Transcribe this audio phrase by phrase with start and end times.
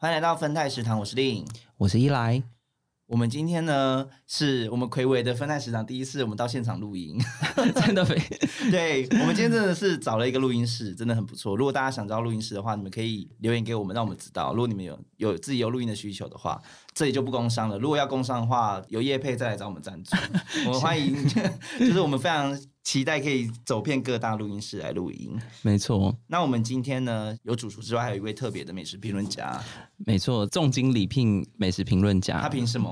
[0.00, 1.44] 欢迎来到芬泰食堂，我是令，
[1.76, 2.40] 我是伊莱。
[3.06, 7.18] 我们今天呢，是我们魁伟的分泰食堂第一次，我们到现场录音，
[7.84, 8.16] 真的非
[8.70, 9.08] 对。
[9.20, 11.56] 我们今天真的是找了一个录音室，真的很不错。
[11.56, 14.52] 如果大家想知道录音室的话，你们可以留言给我们，让我们知道。
[14.52, 16.62] 如果你们有有自己有录音的需求的话，
[16.98, 17.78] 这里就不工商了。
[17.78, 20.16] 如果要工商的话，有业配再来找我们赞助，
[20.66, 21.14] 我们欢迎。
[21.78, 22.58] 就是我们非常。
[22.84, 26.16] 期待可以走遍各大录音室来录音，没错。
[26.26, 29.62] 那我们今天呢，有主厨之外，还有一位特别的美食评论家，
[30.06, 32.40] 没错，重金礼聘美食评论家。
[32.40, 32.90] 他凭什么？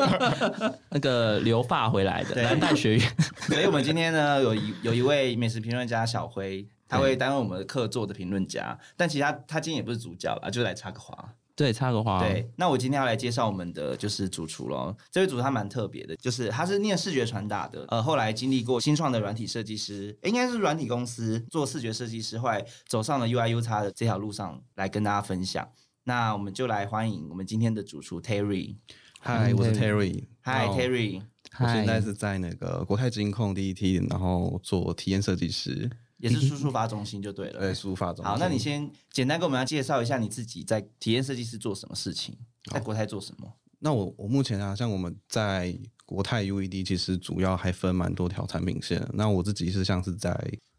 [0.92, 3.12] 那个留发回来的南大学院。
[3.48, 11.32] 所以我们今天呢，有一有一位美食评论家小辉，他会担任我们的客座的评论家，但其实他他今天也不是主角啦，就来插个话。
[11.56, 12.20] 对，插个花。
[12.20, 14.94] 对，那我今天要来介绍我们的就是主厨咯。
[15.10, 25.66] 这位主厨他蛮特别的，就是他是念视觉传达的，呃，后来经历过新创的软体设计师，应该是软体公司做视觉设计师，后来走上了 UI U 叉的这条路上来跟大家分享。
[26.04, 28.76] 那我们就来欢迎我们今天的主厨 Terry。
[29.20, 30.24] 嗨，我是 Terry。
[30.42, 31.22] 嗨，Terry。
[31.58, 35.90] 我现在是在那个国泰金控第一梯，然后做体验设计师。
[36.34, 37.60] 也是输出发中心就对了。
[37.60, 38.24] 对，输出发中心。
[38.24, 42.36] 好，那你先简单跟我们来介绍一下你自己在体验设计师做什么事情，
[42.72, 43.52] 在国泰做什么？
[43.78, 49.06] 那我我目前啊，像我们在国泰 UED，其实主要还分蛮多条产品线。
[49.12, 50.34] 那我自己是像是在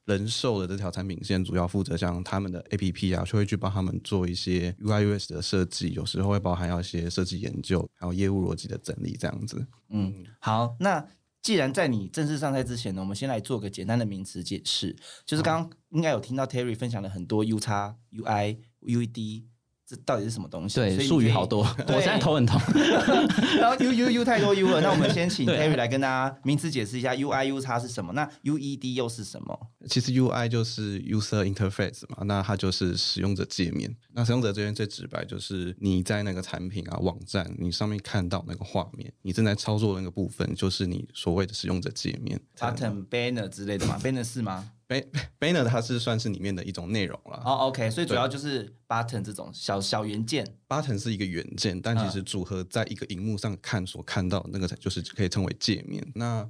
[0.05, 9.65] 人寿的这条产品线，主要负责像他们的 APP 啊，就会去帮他们做一些 UIUS 的设计，有时候会包含要一些设计研究，还有业务逻辑的整理这样子。
[9.89, 11.05] 嗯，好，那。
[11.47, 14.93] 既然在你正式上台之前呢，我们先来做个简单的名词解释。
[15.25, 19.45] 就是刚刚应该有听到 Terry 分享了很多 U 叉、UI、UED。
[19.87, 20.75] 这到底是什么东西？
[20.75, 22.59] 对，术语好多，我现在头很痛。
[23.57, 28.11] 然后 U U U 太多 U 了，那我们先请 Terry 来跟大家名词解释一下 U I U 叉是什么？
[28.11, 29.57] 那 U E D 又是什么？
[29.87, 33.95] 其实 U I 就是 User Interface 嘛，那它就是使用者界面。
[34.11, 44.69] 那使用者这边最直白就是你在那个产品啊网站，你上面看到那个画面，你正在操作的那个部分，就是你所谓的使用者界面，Button、Banner 之类的嘛？Banner 是吗
[45.39, 47.41] Banner 它是算是里面的一种内容了。
[47.45, 50.47] 哦，OK，所以主要就是 button 这种小小元件。
[50.67, 56.05] button 是一个元件，但其实组合在一个荧幕上看所看到那个，就是可以称为界面。
[56.15, 56.49] 那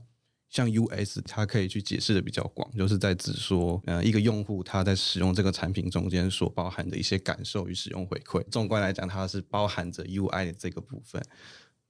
[0.50, 8.42] 像 US，它可以去解释的比较广，就是在指说，呃，一个用户他在使用这个产品中间所包含的一些感受与使用回馈。
[8.50, 11.22] 纵观来讲，它是包含着 UI 的这个部分。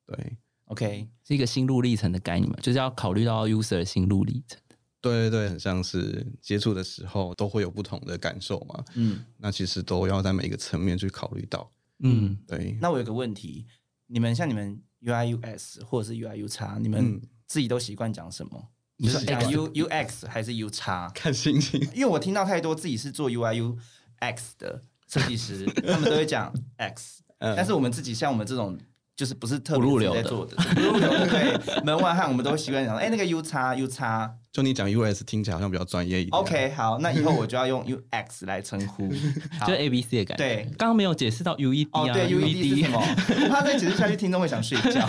[0.08, 4.60] 对，OK，是一个心路历程的概念嘛，就是要考虑到 user 的心路历程。
[5.00, 8.84] 对对对，很像是接触的时候都会有不同的感受嘛。
[8.96, 11.72] 嗯，那其实都要在每一个层面去考虑到。
[12.00, 12.78] 嗯，对。
[12.82, 13.66] 那我有个问题，
[14.08, 18.70] 你们像你们 UI US 或者是 UI U 叉，你们自己都习惯讲什么？
[18.98, 21.10] 你是讲 U UX 还是 U 叉？
[21.14, 21.80] 看心情。
[21.94, 23.78] 因为我听到太多自己是做 UI
[24.20, 28.78] UX 的设计师，他们都会讲 X， 但是我们自己像我们这种。
[29.18, 36.40] 就是不是特别在做的，不入流对门外汉，我们都习惯讲，哎，那个 U 叉 U 叉，就你讲 US 听起来好像比较专业一点。
[36.40, 39.10] OK，好，那以后我就要用 UX 来称呼，
[39.66, 40.44] 就 A B C 的感觉。
[40.44, 43.02] 对，刚刚没有解释到 UED 啊，对 UED 是什么？
[43.42, 45.02] 我怕再解释下去，听众会想睡觉。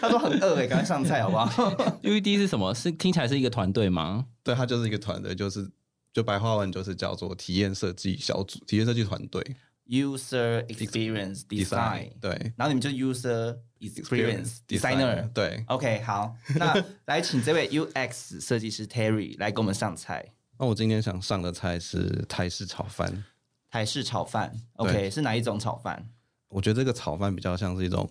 [0.00, 1.70] 他说很饿哎，赶快上菜好不好
[2.02, 2.74] ？UED 是什么？
[2.74, 4.24] 是听起来是一个团队吗？
[4.42, 5.70] 对，它就是一个团队，就是
[6.12, 9.40] 就白话文就是叫做体验设计小组、体验设计团队。
[9.86, 20.32] User experience design，对，然后你们就 user experience designer，对，OK，好，那来请这位 UX 设计师 Terry 来给我们上菜。
[20.58, 23.24] 那我今天想上的菜是台式炒饭。
[23.70, 26.08] 台式炒饭，OK，是哪一种炒饭？
[26.48, 28.10] 我觉得这个炒饭比较像是一种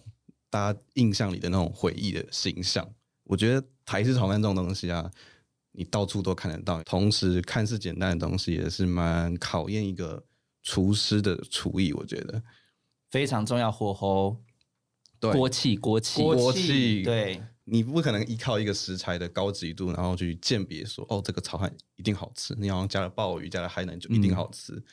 [0.51, 2.87] 大家印象里的那种回忆的形象。
[3.23, 5.09] 我觉得台式炒饭这种东西啊，
[5.71, 10.23] 你到处都看得到，同时看似简单的东西，也是蛮考验一个。
[10.63, 12.41] 厨师的厨艺，我觉得
[13.11, 13.71] 非常重要。
[13.71, 14.41] 火候，
[15.19, 22.55] 对，锅气，锅气，锅气，对，你不可能依靠一个食材的高级度，然后去鉴别说，哦，这个炒饭一定好吃。
[22.57, 24.83] 你好像加了鲍鱼，加了海南就一定好吃。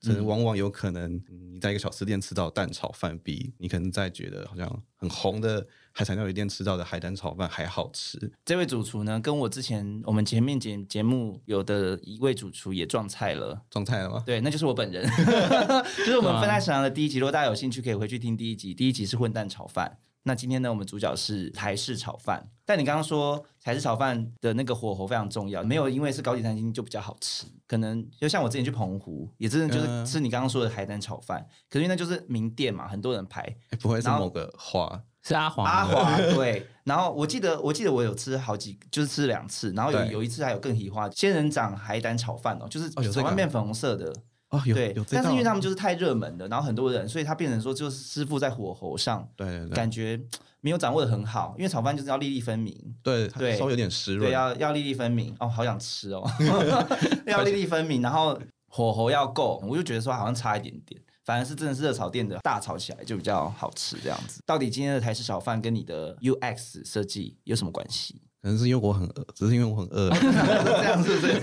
[0.00, 8.32] 这往往有可能你在一个小吃店吃到蛋炒饭，比你可能在觉得好像很红的海产料理店吃到的海胆炒饭还好吃。
[8.44, 13.60] 这位主厨呢，跟我之前我们前面节节目有的一位主厨也撞菜了。
[13.70, 14.22] 撞菜了吗？
[14.24, 15.04] 对，那就是我本人。
[15.98, 18.72] 就是我们分开食堂的第一集，如果大家有兴趣，可以回去听第一集。
[18.72, 19.98] 第一集是混蛋炒饭。
[20.24, 22.50] 那今天呢，我们主角是台式炒饭。
[22.66, 27.46] 但你刚刚说台式炒饭的那个火候非常重要，没有因为是高级餐厅就比较好吃。
[27.66, 33.56] 可能就像我之前去澎湖，也真的就是吃你刚刚说的海胆炒饭，可是那就是名店嘛，很多人排。
[33.80, 35.02] 不会是某个花？
[35.28, 35.64] 是阿华。
[35.64, 36.66] 阿华 对。
[36.84, 39.70] 然后我记得，我记得我有吃好几，就是吃两次。
[39.72, 44.12] 然后有有一次还有更喜花仙人掌海胆炒饭哦，就是炒饭变粉红色的。
[44.50, 50.18] 哦，有对，但是因为他们就是太热门的，然后很多人，所以他变成说就是师傅在火候上，对对对，感觉
[50.62, 51.54] 没有掌握的很好。
[51.58, 55.36] 因为炒饭就是要粒粒分明，对对，稍微有点湿润，对，要要粒粒分明。
[55.38, 56.26] 哦，好想吃哦，
[57.26, 58.40] 要粒粒分明，然后
[58.70, 60.98] 火候要够，我就觉得说好像差一点点。
[61.28, 64.40] 反而是真的是热炒店的大炒起来就比较好吃这样子。
[64.46, 68.22] 到底今天的台式炒饭跟你的 UX 设计有什么关系？
[68.40, 71.40] 可能是因为我很饿，只是因为我很饿， 这样是不是？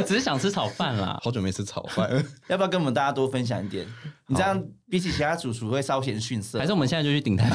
[0.06, 2.10] 只是想吃炒饭啦，好久没吃炒饭，
[2.48, 3.86] 要不要跟我们大家多分享一点？
[4.28, 7.50] 你这样比起其他主厨会稍显逊色，还是我们现在就去顶台？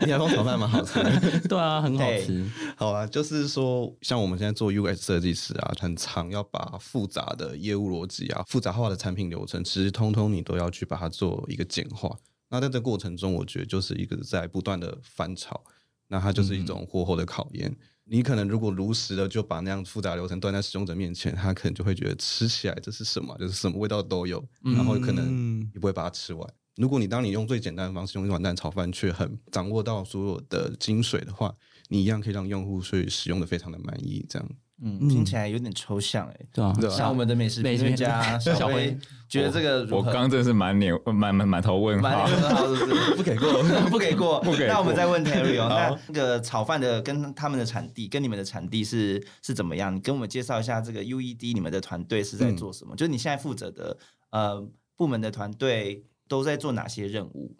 [0.00, 1.00] 你台风炒饭蛮好吃，
[1.48, 2.44] 对啊，很好吃。
[2.76, 12.16] 好啊，就是说，像我们现在做 UX 设计师啊，很常要把复杂的业务逻辑啊、复杂化的产品流程，其实通通你都要去把它做一个简化。
[12.48, 15.62] 那在这过程中，我觉得就是一个在不断的翻炒。
[16.10, 17.74] 那它就是一种火候的考验。
[18.04, 26.54] 你可能如果如实的就把那样复杂流程端在使用者面前，他可能就会觉得吃起来这是什么，就是什么味道都有，然后可能也不会把它吃完。
[26.74, 31.54] 如果你当你用最简单的方式用一碗蛋炒饭，却很掌握到所有的精髓的话，
[31.88, 34.26] 你一样可以让用户去使用的非常的满意。
[34.28, 34.48] 这样。
[34.82, 38.96] 嗯，听起来有点抽象哎，对啊，像我们的美食评论家小辉。
[39.28, 42.26] 觉得这个，我刚真的是满脸满满满头问号，
[43.16, 44.66] 不给过， 不给过， 不给。
[44.66, 49.94] 那我们再问 Terry 哦，那那个炒饭的跟他们的产地跟你们的产地是是怎么样？
[49.94, 52.96] 你跟我们介绍一下这个 UED 你们的团队是在做什么？
[52.96, 53.96] 就是你现在负责的
[54.30, 54.66] 呃
[54.96, 57.54] 部门的团队都在做哪些任务？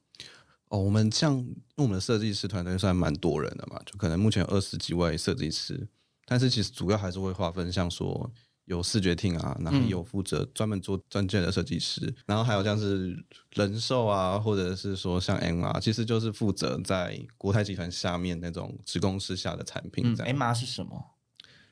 [0.71, 1.47] 哦，我们像
[1.77, 5.87] 我们的设计师团队算蛮多人的嘛，就可能目前二十几位设计师。
[6.31, 8.31] 但是其实主要还是会划分，像说
[8.67, 13.17] 有视觉厅啊，然后有负责专门做专件的设计师，然后还有像是
[13.55, 20.17] 人寿啊，或者是说像 M R，其实就是负责在国泰集团下面那种子公司下的产品。
[20.19, 21.05] M R 是什么？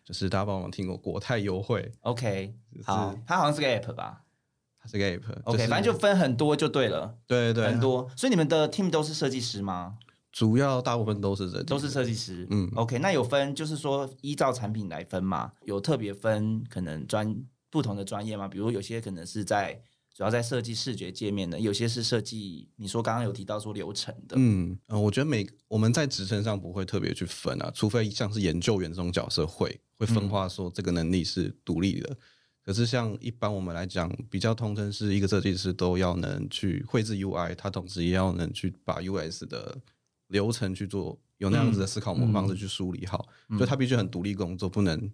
[0.05, 1.93] 就是大家帮忙听过国泰优惠。
[2.01, 2.53] OK，
[2.83, 4.23] 好，它好像是个 App 吧？
[4.81, 5.43] 它是个 App。
[5.45, 7.15] OK，反正就分很多就对了。
[7.29, 8.11] 对对对，很多。
[8.17, 9.99] 所以你们的 team 都是设计师吗？
[10.39, 12.47] 主要大部分都是人，都是设计师。
[12.51, 15.51] 嗯，OK，那有分，就是说依照产品来分嘛？
[15.65, 17.37] 有特别分可能专
[17.69, 18.47] 不同的专业嘛？
[18.47, 19.83] 比如有些可能是在
[20.15, 22.69] 主要在设计视觉界面的，有些是设计。
[22.77, 32.17] 你说刚刚有提到说流程的，嗯嗯，我觉得每我们在职称上不会特别去分啊，除非像是研究员这种角色会会分化说这个能力是独立的。
[32.63, 39.77] 可是像一般我们来讲，比较通称是一个设计师都要能去绘制 UI，他同时也要能去把 US 的。
[40.29, 43.29] 流程去做，有那样子的思考模方式去梳理好，
[43.59, 45.11] 就他必须很独立工作，不能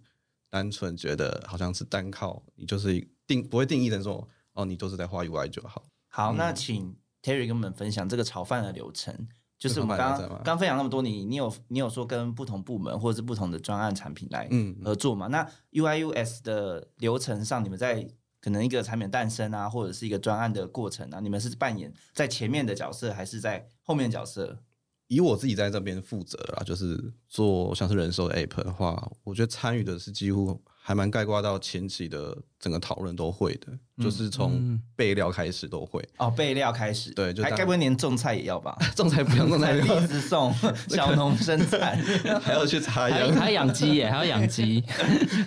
[0.49, 5.83] 单纯觉得好像是单靠你就是定不会定义成说哦，你都是在画 UI 就好。
[6.07, 9.27] 好，那请 Terry 跟我们分享这个炒饭的流程，
[9.57, 14.49] 就是我们刚刚分享那么多，你你有你有说跟不同部门或者是不同的专案产品来
[14.83, 15.27] 合作嘛？
[15.27, 18.07] 那 UIUS 的流程上，你们在
[18.39, 24.61] 可能一个产品诞生啊，或者是一个专案的过程啊，你们是扮演在前面的角色，还是在后面的角色？
[25.07, 33.67] 以我自己在这边负责啊，就是做像是人寿的 app 的话，我觉得参与的是几乎还蛮概括到前期的整个讨论都会的，
[34.03, 36.03] 就是从备料开始都会。
[36.17, 38.75] 哦，备料开始，对，就还该不会连种菜也要吧？
[38.95, 40.51] 种菜不用，种菜一直 送
[40.89, 41.95] 小农生产，
[42.41, 44.83] 还要去插秧，还要养鸡耶，还要养鸡，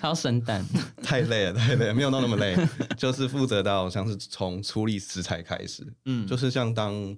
[0.00, 0.64] 还要生蛋，
[1.02, 2.56] 太累了，太累，了，没有到那么累，
[2.96, 7.16] 就是负责到像是从处理食材开始，嗯，就是像当。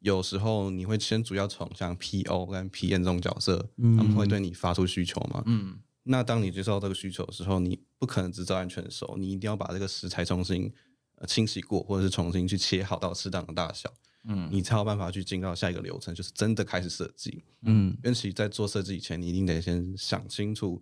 [0.00, 2.46] 有时候你会先主要从像 P.O.
[2.46, 5.42] 跟 P.N 这种角色，他们会对你发出需求嘛？
[5.46, 10.72] 嗯，那当你接受到这个需求的时候，你不可能只照安全手，你一定要把这个食材重新
[11.16, 13.92] 呃清洗过，或者是重新去切好到适当的大小，
[14.28, 17.42] 嗯，你才有办法去进到下一个流程，就是真的开始设计。
[17.62, 20.80] 嗯，因为其在做设计以前，你一定得先想清楚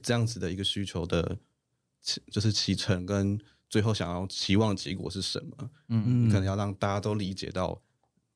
[0.00, 1.36] 这样子的一个需求的，
[2.30, 3.36] 就是启程跟
[3.68, 5.70] 最后想要期望结果是什么。
[5.88, 7.82] 嗯嗯，可能要让大家都理解到。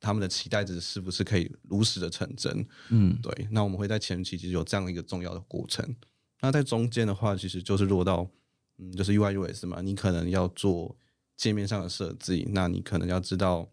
[0.01, 2.67] 他们的期待值是不是可以如实的成真？
[2.91, 3.49] 嗯，对。
[3.51, 5.95] 那我们会在前期其实有这样一个重要的过程。
[6.41, 8.31] 那在中间的话，其实就是落到
[8.79, 10.97] 嗯，就是 UI UX 嘛，你可能要做
[11.37, 13.69] 界面上的设计，那你可能要知道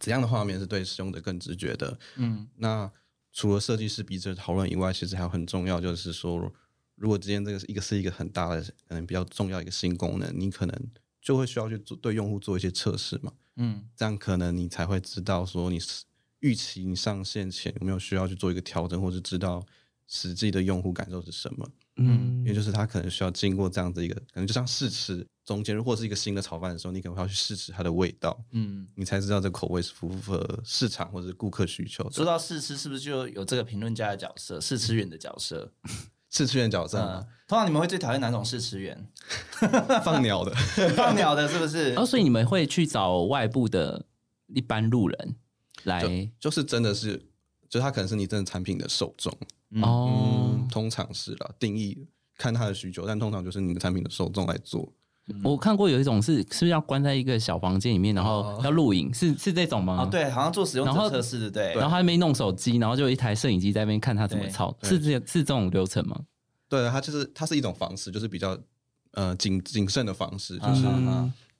[0.00, 1.98] 怎样的画面是对使用者更直觉的。
[2.16, 2.90] 嗯那
[3.32, 6.52] 除了设计师彼此讨论以外，其实还有很重要，就是说，
[6.96, 10.90] 如果今天这个是一个是一个很大的，可能比较重要一个新功能，你可能
[11.22, 15.78] 就会需要去做对用户做一些测试嘛，嗯这样可能你才会知道说你
[16.40, 19.64] 预期你上线前有没有需要去做一个调整，或是知道
[20.06, 21.68] 实际的用户感受是什么。
[22.00, 28.86] 嗯因为就是他可能需要经过这样子一个，可能就像试吃中间，如果是一个新的炒饭的时候，你可能会要去试吃它的味道，嗯。
[28.94, 32.08] 你才知道这口味是符合市场或者是顾客需求。
[32.12, 35.72] 说到试吃，是不是就有这个评论家的角色，试吃员的角色？
[36.38, 39.08] 试吃员角色嗯嘛，，通常你们会最讨厌哪种试吃员？
[40.04, 40.54] 放鸟的，
[40.96, 41.94] 放鸟的，是不是？
[41.96, 44.04] 哦，所以你们会去找外部的
[44.54, 45.36] 一般路人
[45.84, 47.20] 来就就是真的是，
[47.68, 49.32] 就他可能是你真的产品的受众，
[49.82, 50.68] 哦嗯，。
[50.70, 54.92] 通常是啦，定义看他的需求，但通常就是你的产品的受众来做。
[55.44, 60.02] 我看过有一种是是不是要关在一个小房间里面，然后哦要录影，是是这种吗？
[60.02, 60.08] 哦，。
[60.10, 61.74] 对，好像做使用然后者测试，的对？
[61.74, 66.18] 然后他在那边弄手机，然后就有一台摄影机在那边看他怎么操，对是这是这种流程吗？
[66.68, 68.58] 对，它就是它是一种方式，就是比较
[69.12, 70.86] 呃谨谨慎的方式，就是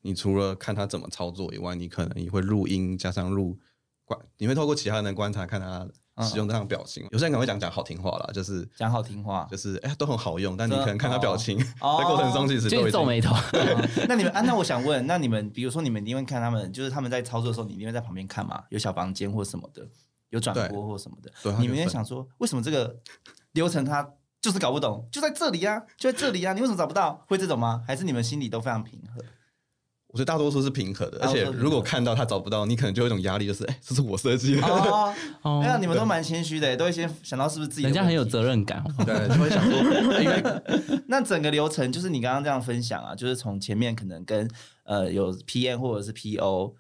[0.03, 3.59] 你除了看他怎么操作以外，你可能也会录音，加上录
[4.05, 5.89] 观，你会透过其他人的观察看他
[6.23, 7.07] 使用这样的表情。
[7.11, 9.57] 有些人可能会讲讲好听话啦，就是讲好听话就。
[9.57, 13.35] 是哎、都很好用，但你可能看他表情，哦 在过程中其实就都已经是皱眉头。
[14.09, 18.63] 那你们啊，那我想问，那你们比如说你们一定会看他们，就是他们在操作的时候，你一定会在旁边看嘛？
[18.71, 19.87] 有小房间或什么的，
[20.31, 22.97] 有转播或什么的对，你们想说，为什么这个
[23.53, 24.09] 流程他
[24.41, 25.07] 就是搞不懂？
[25.11, 27.25] 就在这里啊，就在这里啊，你为什么找不到？
[27.27, 27.83] 会这种吗？
[27.87, 29.21] 还是你们心里都非常平和？
[30.09, 35.61] 我觉得大多数是平和的，而且如果看到他找不到，你可能就有一种压力，就是哎、 这是我设计的，哦，哦。
[35.63, 38.83] 哎呀，你们都蛮谦虚的，都会先想到是不是自己人家很有责任感。
[39.05, 39.79] 对，就会想说，
[40.15, 40.43] 哎因为
[41.09, 44.51] 那整个流程就是你刚刚这样分享啊，就是从前面可能跟
[44.85, 46.73] 呃有 PM 或者是 PO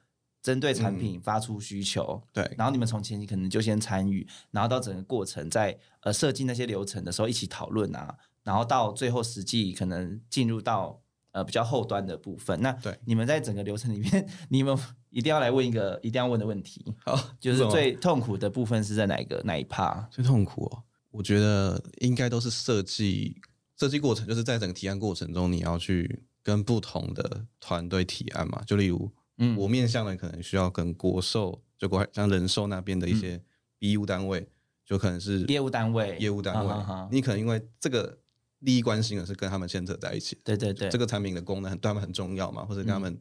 [0.42, 2.50] 针对产品发出需求，对。
[2.56, 10.98] 然后你们从前期可能就先参与，然后到整个过程在呃设计那些流程的时候一起讨论啊，然后到最后实际可能进入到
[11.38, 12.60] 呃比较后端的部分。
[12.60, 14.76] 那对你们在整个流程里面， 你们
[15.10, 20.08] 一定要来问一个一定要问的问题， 好，就是最痛苦的部分是在哪一个哪一 part？
[20.10, 23.40] 最痛苦哦，我觉得应该都是设计
[23.78, 28.62] 设计过程，就是在整个提案过程中，你要去跟不同的团队提案嘛。
[28.66, 33.42] 就例如，嗯我面向的可能需要跟国寿，就国像人寿那边的一嗯些
[33.78, 34.48] BU 单位，
[34.84, 38.18] 就可能是业务单位业务单位，哈你可能因为这个
[38.60, 40.34] 利益关心的是跟他们牵扯在一起。
[40.36, 43.20] 的，对对对，这个产品的功能很对他们很重要嘛，或者跟他嗯们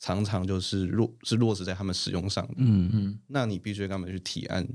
[0.00, 2.54] 常常就是落是落实在他们使用上的。
[2.58, 3.18] 嗯嗯。
[3.26, 4.66] 那你必须跟他们去提案。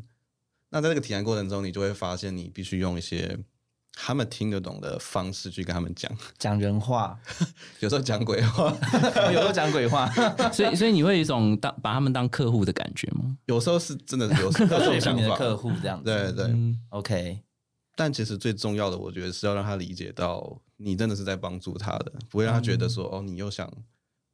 [0.70, 3.38] 那在这个提案过程中，你就会发现，你必须用一些
[3.96, 7.16] 他们听得懂的方式去跟他们讲，讲人话，
[7.80, 8.76] 有时候讲鬼话，
[9.32, 10.10] 有时候讲鬼话，
[10.52, 13.38] 所以所以你会有一种当把他们当客户的感觉吗？
[13.46, 15.22] 有时候是真的有有这种说服想法。
[15.22, 16.06] 你的客户这样子。
[16.06, 17.40] 对对，嗯，，OK，
[17.96, 23.72] 但其实最重要的，我觉得是要让他理解到，你真的是在帮助他的，不会让他觉得说，哦，你又想，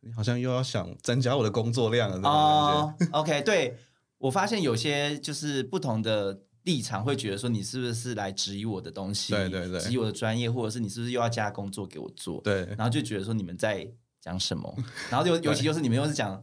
[0.01, 3.07] 你好像又要想增加我的工作量了这种感哦觉。
[3.11, 3.77] ，OK，对
[4.17, 9.33] 我发现有些就是不同的立场会觉得说，你是不是来质疑我的东西？
[9.33, 12.39] 对对对质疑我的专业，或者是你是不是又要加工作给我做？
[12.41, 13.85] 对然后就觉得说你们在
[14.21, 14.73] 讲什么，
[15.11, 16.41] 然后尤尤其就是你们又是讲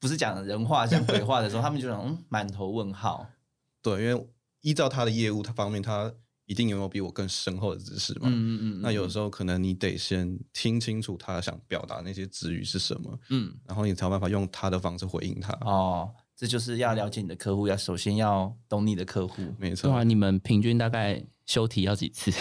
[0.00, 3.26] 不是讲人话，讲鬼话的时候，他们就想嗯满头问号。
[3.82, 4.26] 对，因为
[4.60, 6.12] 依照他的业务他方面，他
[6.48, 8.22] 一定拥有比我更深厚的知识嘛。
[8.24, 15.52] 嗯嗯嗯，那有时候可能你得先听清楚他想表达那些词语是什么，嗯然后你才有办法用他的方式回应他。
[15.60, 19.54] 哦，这就是要了解你的客户，要首先要懂你的客户。
[19.58, 22.32] 没错，对啊，你们平均大概修题要几次？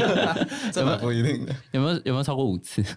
[0.72, 1.54] 这蛮不一定的。
[1.70, 2.84] 有没有有没有超过五次？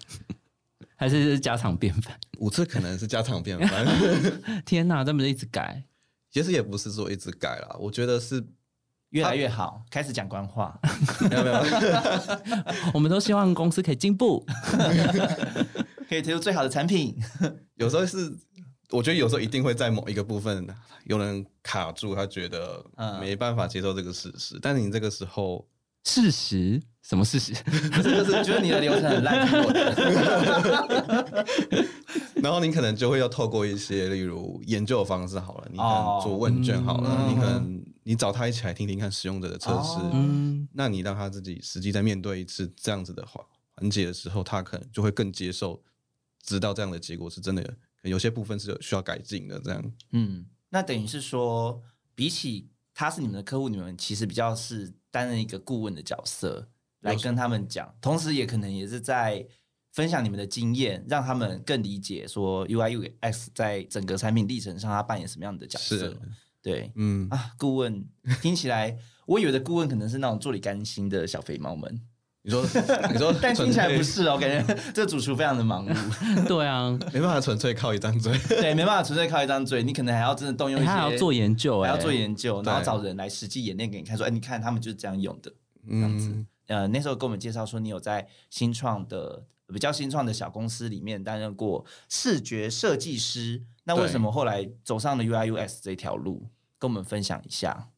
[0.96, 2.20] 还是是家常便饭？
[2.40, 3.86] 五次可能是家常便饭，
[4.66, 5.84] 天哪，这么一直改，
[6.30, 8.46] 其实也不是说一直改啦，我觉得是
[9.10, 10.78] 越来越好，开始讲官话。
[11.30, 11.64] 没 有没有，
[12.94, 14.46] 我们都希望公司可以进步。
[16.10, 17.16] 可以推出最好的产品。
[17.76, 18.36] 有时候是。
[18.92, 20.66] 我觉得有时候一定会在某一个部分
[21.04, 24.58] 有人卡住，他觉得嗯没办法接受这个事实。
[24.60, 25.64] 但是你这个时候，
[26.06, 26.82] 事实？
[27.04, 27.54] 什么事实？
[27.64, 29.48] 不是，就是觉得你的流程很烂。
[32.42, 45.80] 然后你可能就会要透过一些，例如研究的方式好了，你可哦能做问卷好了，嗯你可能你找他一起来听听看使用者的测试，哦嗯，那你让他自己实际在面对一次这样子的环环节的时候，他可能就会更接受，
[46.42, 47.70] 知道这样的结果是真的，可
[48.06, 49.60] 能有些部分是有需要改进的。
[49.60, 51.80] 这样，嗯，那等于是说，
[52.16, 56.68] 比起他是你们的客户，你们其实比较是担任一个顾问的角色，
[57.02, 59.46] 来跟他们讲，同时也可能也是在
[59.92, 66.20] 分享你们的经验，让他们更理解说 UI UX 在整个产品历程上它扮演什么样的角色是。
[66.62, 66.92] 对。
[66.96, 68.06] 嗯，啊，顾问
[68.42, 72.02] 听起来，我以为的顾问可能是那种做你甘心的小肥猫们，
[72.42, 72.62] 你说
[73.12, 75.94] 你说， 但听起来不是哦，感觉这主厨非常的忙碌，
[76.48, 78.38] 对啊，粹，没办法纯粹靠一张嘴。
[78.48, 85.52] 对，没办法纯粹靠一张嘴，你可能还要真的动用一些，欸还要做研究，哎，还要做研究，然后找人来实际演练给你看，说，哎，你看他们就是这样用的。
[86.02, 86.30] 样子。
[86.30, 96.48] 嗯，呃，那时候跟我们介绍说，你有在新创的比较新创的小公司里面担任过视觉设计师，那为什么后来走上了 UIUS 这条路？
[96.78, 97.90] 跟我们分享一下。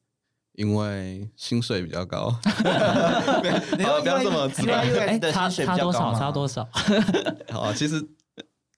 [0.53, 2.33] 因为薪水比较高。
[3.77, 6.13] 你要不要这么直白 UI 哎差薪水差多少？
[6.17, 6.67] 差多少？
[7.51, 8.01] 好啊，其实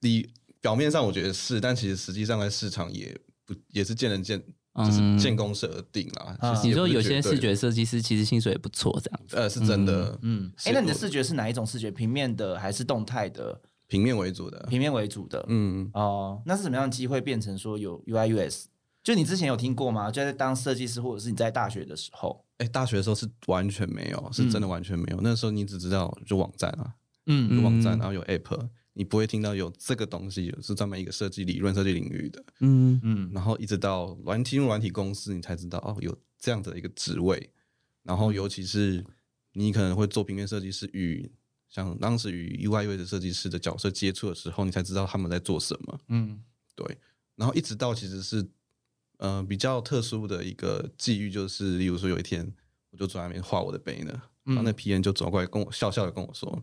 [0.00, 0.28] 你
[0.60, 4.38] 表面上我觉得是，但其实实际上在市场也不也是见仁见，
[4.76, 6.36] 就是嗯见公司而定啦。
[6.40, 9.36] 啊你说有些视觉设计师其实薪水也不错，这样子。
[9.36, 11.90] 呃是真的，嗯，哎，那你的视觉是哪一种视觉？
[11.90, 13.60] 平面的还是动态的？
[13.86, 14.66] 平面为主的。
[14.68, 15.44] 平面为主的。
[15.48, 18.66] 嗯，哦，那是什么样的机会变成说有 UI/US？
[19.02, 20.10] 就你之前有听过吗？
[20.10, 22.44] 就在当设计师，或者是你在大学的时候？
[22.58, 25.20] 哎，大学的时候是完全没有，是真的完全没有。
[25.20, 26.94] 那时候你只知道就网站啊，
[27.26, 32.42] 嗯有网站，嗯然后有 App，你不会听到有这个东西是专门一个设计理论、设计领域的。
[32.60, 37.50] 嗯嗯然后一直到软体入软体公司，你才知道哦，有这样子的一个职位。
[38.04, 39.04] 然后尤其是
[39.52, 41.30] 你可能会做平面设计师与
[41.74, 45.98] 像当时与 UI 设计师的角色接触的时候，你才知道他们在做什么。
[46.06, 46.40] 嗯
[46.76, 46.98] 对，
[47.34, 48.46] 然后一直到其实是
[49.18, 52.48] 呃比较特殊的一个际遇，就是例如说有一天
[52.90, 56.62] 我就坐在那边画我的杯呢，然后那 P N 就走过来跟我笑笑的跟我说，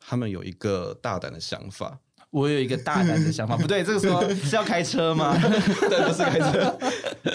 [0.00, 2.00] 他们有一个大胆的想法，
[2.30, 5.36] 我有一个大胆的想法， 不对，这个时候是要开车吗？
[5.38, 6.76] 对，不是开车。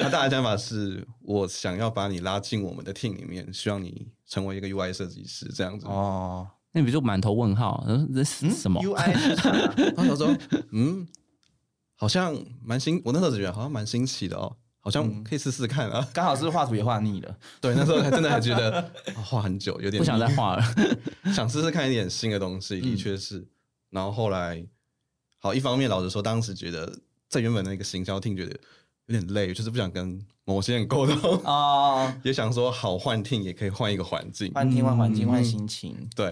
[0.02, 5.86] 他大的想法是我想要把你拉进我们的 team 里面，希望你成为一个 UI 设计师这样子。
[5.88, 9.50] 哦，那你就满头问号，嗯这是什么？UI 是啥
[9.96, 10.36] 然后我说，
[10.72, 11.08] 嗯，
[11.96, 16.08] 好像蛮新，我那时候只觉得好像蛮新奇的哦，好像可以试试看啊。
[16.14, 18.80] 刚好是画图也画腻了，对，那时候还真的还觉得
[19.16, 20.64] 啊画很久，有点不想再画了。
[21.34, 23.48] 想试试看一点新的东西，的确是。
[23.90, 24.64] 然后后来，
[25.40, 28.56] 好，一方面老实说，当时觉得在原本那个行销厅觉得
[29.10, 35.30] 有点累，就是不想跟某些人沟通，哦， 也想说好幻听也可以换一个环境，换听换环境嗯。
[35.30, 35.98] 换心情。
[36.16, 36.26] 对，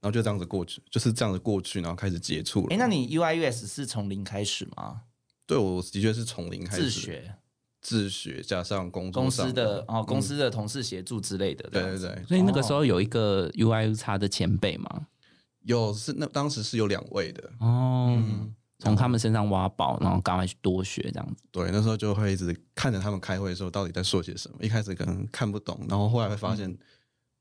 [0.00, 2.66] 然后就这样子过去，就是这样子过去，然后开始接触了。
[2.70, 5.02] 哎，那你 U I U S 是从零开始吗？
[5.46, 6.84] 对我的确是从零开始。
[6.84, 7.34] 自学。
[7.82, 10.22] 自学，加上工作公司的哦，公嗯。
[10.22, 11.64] 司的同事协助之类的。
[11.64, 15.06] 这对对对，所以那个时候有一个 U I U 叉的前辈嘛，
[15.64, 21.42] 有是那当时是有两位的，哦，嗯从他们身上挖宝，然后赶快去多学这样子。
[21.50, 24.56] 对，那时候就会一直看着他们开会的时候到底在说些什么。
[24.60, 26.68] 一开始可能看不懂，然后后来会发现，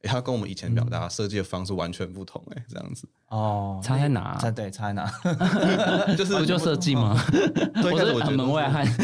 [0.01, 5.05] 诶他跟我们以前表达设计的方式完全不同、哎这样子，哦，差在哪差对差在哪？
[6.15, 7.15] 就是不就设计吗？
[7.81, 8.85] 对，我是门外汉。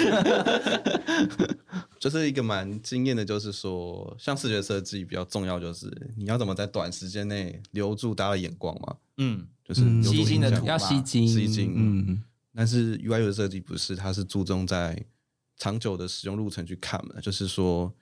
[1.99, 12.23] 就是一个蛮惊艳的，就是说，像视觉设计比较重要，就是你要怎么在短时间内留住大家的眼光嘛，嗯，就是吸睛的图要吸睛，吸睛嗯，
[12.55, 15.05] 但是 UI 的设计不是，它是注重在
[15.57, 17.93] 长久的使用路程去看嘛，就是说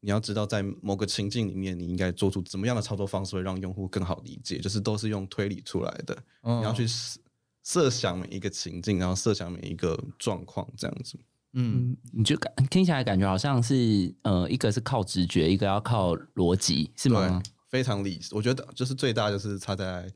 [0.00, 7.18] 你要知道在某个情境里面，你应该做出怎么样的操作方式会让用户更好理解，就是都是用推理出来的，哦你要去设
[7.64, 11.18] 设想每一个情境，然后设想每一个状况，这样子。
[11.18, 11.24] 嗯
[11.58, 17.40] 嗯，你就感听起来感觉好像是呃，一个是靠直觉，一个要靠逻辑，是吗？
[17.42, 20.06] 对，非常理，我觉得就是最大就是差在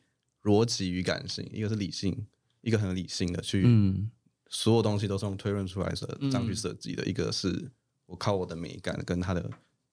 [0.42, 2.26] 逻辑与感性，一个是理性，
[2.62, 4.10] 一个很理性的去，嗯。
[4.52, 7.70] 所有东西都是用推论出来的嗯这样去设计的，一个是
[8.06, 9.48] 我靠我的美感跟他的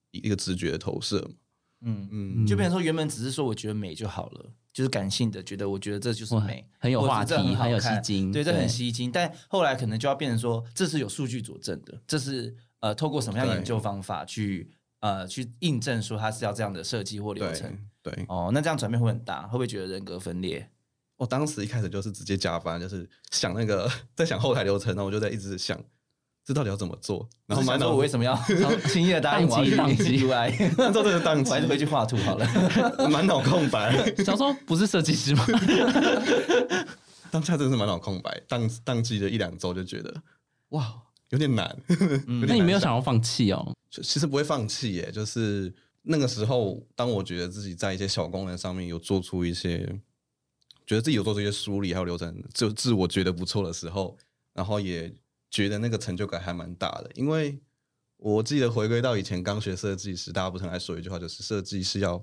[0.10, 1.36] 一一个直觉的投射嘛，
[1.82, 9.12] 嗯，嗯，就变成说原本只是说我觉得美就好了，就是感性的觉得我觉得这就是美，很有话题，很有吸睛，对，这很吸睛。
[9.12, 17.78] 但后来可能就要变成说，这是有数据佐证的，这是呃透过什么样的研究方法去呃去印证说它是要这样的设计或流对程。
[18.02, 20.68] 对，哦，那这样转变会很大，会不会觉得人格分裂？
[21.18, 25.78] 我当时一开始就是直接加班，就是想那个 在想后台流程，然后我就在一直想
[26.46, 28.34] 这到底要怎么做，然后满脑我为什么要
[28.88, 30.54] 轻易的答应我要去宕机 UI？
[30.78, 33.10] 那时候真的宕我还是回，去画图好了。
[33.10, 33.92] 满脑空白，
[34.24, 35.46] 小时候不是设计师吗？
[37.30, 40.14] 当下真的是满脑空白，宕宕机了一两周就觉得
[40.70, 40.94] 哇
[41.30, 41.76] 有点难，
[42.46, 43.74] 那你没有想要放弃哦？
[43.90, 50.00] 就其实不会放弃耶，就是那个时候，当我觉得自己在一些小功能上面有做出一些，
[50.88, 54.18] 觉得自己有做这些梳理还有流程，就自我觉得不错的时候，
[54.54, 55.14] 然后也
[55.52, 57.12] 觉得那个成就感还蛮大的。
[57.14, 57.60] 因为
[58.16, 62.20] 我记得回归到以前刚学设计时，大家不是很爱说一句话，就是设计是要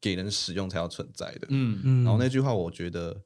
[0.00, 1.46] 给人使用才要存在的。
[1.50, 3.22] 嗯嗯然后那句话，我觉得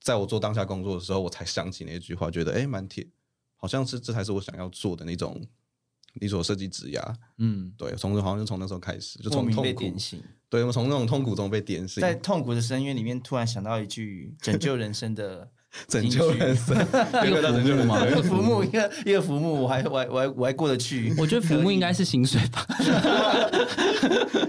[0.00, 3.06] 在我做当下工作的时候，我才想起那句话，觉得哎，蛮贴，
[3.56, 5.44] 好像是这才是我想要做的那种，
[6.20, 7.16] 你所设计指压。
[7.38, 15.48] 嗯，对，从好像就从那时候开始，就从痛苦点醒，对，我从那种痛苦中被点醒，在痛苦的深渊里面，突然想到一句拯救人生的
[15.88, 16.74] 拯救人生，
[17.26, 18.24] 一个拯救人浮木嘛一个生。
[18.24, 21.14] 浮木，一个一个浮木，我还我还我还我还过得去。
[21.18, 22.66] 我觉得浮木应该是薪水吧。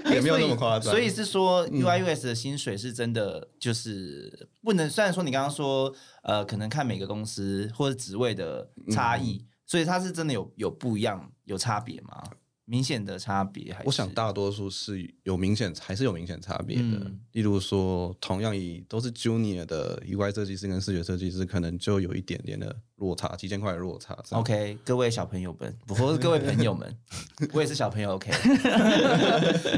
[0.10, 4.90] 也没有那么夸张所以是说，UI US 的薪水是真的，就是不能。
[4.90, 12.24] 虽然说你刚刚说，呃，可能看每个公司或者职位的差异，所以它是真的有有不一样，有差别吗？
[12.70, 13.86] 明显的差别还是？
[13.86, 16.84] 我想大多数是有明显，还是有明显差别的。
[16.84, 24.18] 嗯例如说，同样以都是 Junior 的 UI 设计师跟视觉设计师，可能就有一点点的落差，几千块的落差。
[24.32, 26.98] OK，各位小朋友们，不或是各位朋友们，
[27.54, 28.16] 我也是小朋友。
[28.20, 28.32] OK，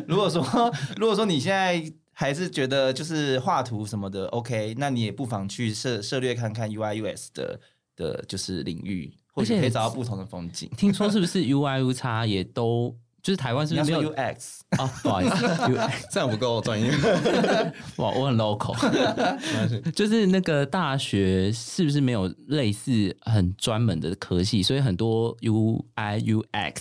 [0.07, 0.41] 如果说
[0.97, 7.59] 如果说你现在还是觉得就是画图什么的 OK，那你也不妨去涉涉略看看 UI US 的
[7.95, 10.69] 的，就是领域，或许而且可以找到不同的风景。
[10.77, 14.87] 听说是不是 UI U 叉也都就是台湾是不是没有 UX，啊？
[15.03, 15.35] 不好意思，
[15.67, 16.89] UI 这样不够专业。
[17.97, 25.83] 哇，我很 local，就是那个大学是不是没有类似很专门的科系，所以很多 UI
[26.21, 26.75] UX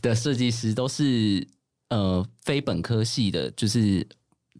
[0.00, 1.44] 的设计师都是
[1.90, 4.06] 呃非本科系的，就是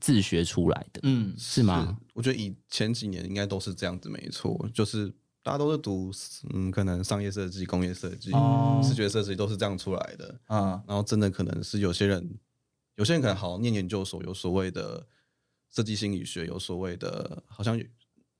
[0.00, 1.96] 自学出来的，嗯，是吗？
[2.14, 5.10] 我觉得以前几年应该都是这样子，没错，就是
[5.42, 6.12] 大家都是读
[6.52, 10.40] 嗯，可能商业设计、工业设计、哦视觉设计都是这样出来的。
[10.48, 12.38] 嗯然后真的可能是有些人，
[12.96, 15.06] 有些人可能好念研究所，有所谓的
[15.70, 17.84] 设计心理学，有所谓的，好像有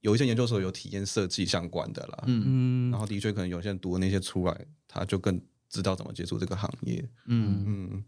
[0.01, 2.25] 有一些研究所有体验设计相关的啦。
[2.27, 7.09] 嗯嗯然后的确可能有些人读的那些出来，他就更知道怎么接触这个行业。
[7.27, 7.65] 嗯。
[7.67, 8.05] 嗯，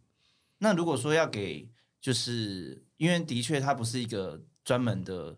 [0.59, 1.69] 那如果说要给，
[2.01, 5.37] 就是因为的确它不是一个专门的，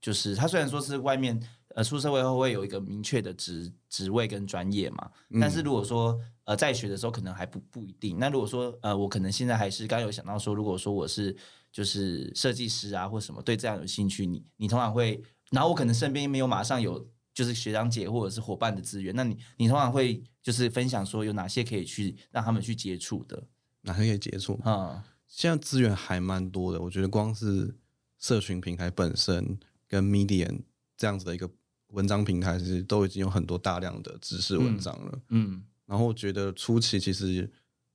[0.00, 1.40] 就是它虽然说是外面
[1.76, 5.10] 呃出社会后会有一个明确的职职位跟专业嘛，
[5.40, 8.18] 但是如果说呃在学的时候可能还不不一定。
[8.18, 11.36] 那如果说呃我可能现在还是刚刚有想到说，如果说我是
[11.70, 17.06] 就是设计师啊或什么对这样有兴趣，你你通常会，然后我可能身边没有马上有。
[17.36, 23.46] 就是学长姐或者是伙伴的资源，那你你通常会就是分享说有哪些可以去让他们去接触的，
[23.82, 24.58] 哪些可以接触？
[24.64, 27.76] 嗯现在资源还蛮多的，我觉得光是
[28.18, 30.62] 社群平台本身跟 Medium
[30.96, 31.50] 这样子的一个
[31.96, 35.18] 文章平台，其实都已经有很多大量的知识文章了。
[35.30, 37.50] 嗯然后我觉得初期其实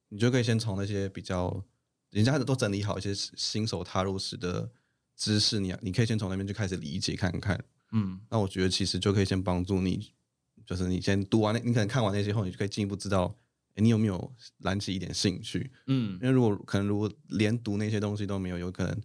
[0.09, 1.63] 你就可以先从那些比较
[2.09, 4.71] 人家都整理好一些新手踏入时的
[5.15, 7.63] 知识，你你可以先从那边就开始理解看看。
[7.91, 10.13] 嗯那我觉得其实就可以先帮助你，
[10.65, 13.35] 就是你先读完那，你可能看完那些后，你就可以进一步知道，
[13.75, 15.69] 诶你有没有燃起一点兴趣。
[15.85, 18.95] 嗯因，为如果可能，如果连读那些东西都没有，有可能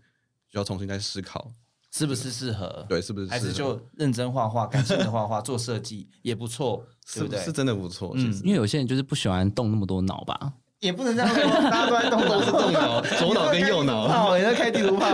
[0.48, 1.52] 就要重新再思考，
[1.96, 2.84] 是不是适合？
[2.88, 7.38] 对，是不是还是就认真画画、感性的画画、 做设计也不错，对不对？
[7.38, 10.52] 是是真的不错，嗯因为有些人就是不喜欢动那么多脑吧。
[10.80, 14.04] 也不能这样说，大家都在动都是动脑， 左脑跟右脑。
[14.06, 15.06] 哦，你在开地图炮，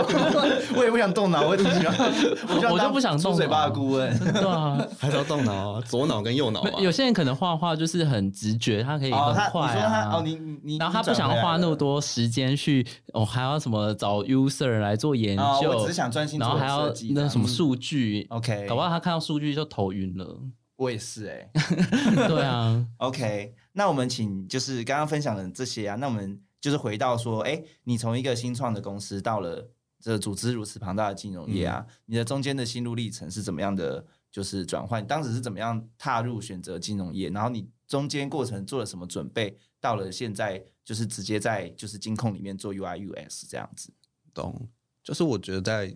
[0.75, 2.11] 我也不想动脑，我只喜欢，
[2.49, 4.19] 我我就不想动出嘴巴的脑顾问。
[4.19, 6.69] 对啊， 还是要动脑啊，左脑跟右脑啊。
[6.79, 9.89] 有些人可能画画就是很直觉，他可以哦，很他你说快啊。
[10.11, 20.37] 他哦，你你你，然后他不想花那么多时间去哦，还要什么找 user 来做研哦究，我只是想专心然后还要那什么数据 OK 搞不好他看到数据就头晕了。
[20.75, 21.49] 我也是哎。
[22.27, 34.05] 对啊，OK，那我们请就是刚刚分享的这些啊，那我们就是回到说，哎，你从一个新创的公司到了这组织如此庞大的金融业啊，你的中间的心路历程是怎么样的？
[34.33, 37.29] 就是转换，当时是怎么样踏入选择金融业？
[37.29, 39.55] 然后你中间过程做了什么准备？
[39.79, 43.93] 到了现在就是直接在就是金控里面做 UI US 这样子。
[44.33, 44.67] 懂，
[45.03, 45.95] 就是我觉得在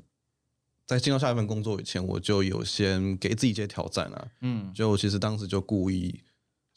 [0.86, 4.28] 在进到下一份工作以前，我就有先给自己一些挑战啊。
[4.42, 6.22] 嗯就我其实当时就故意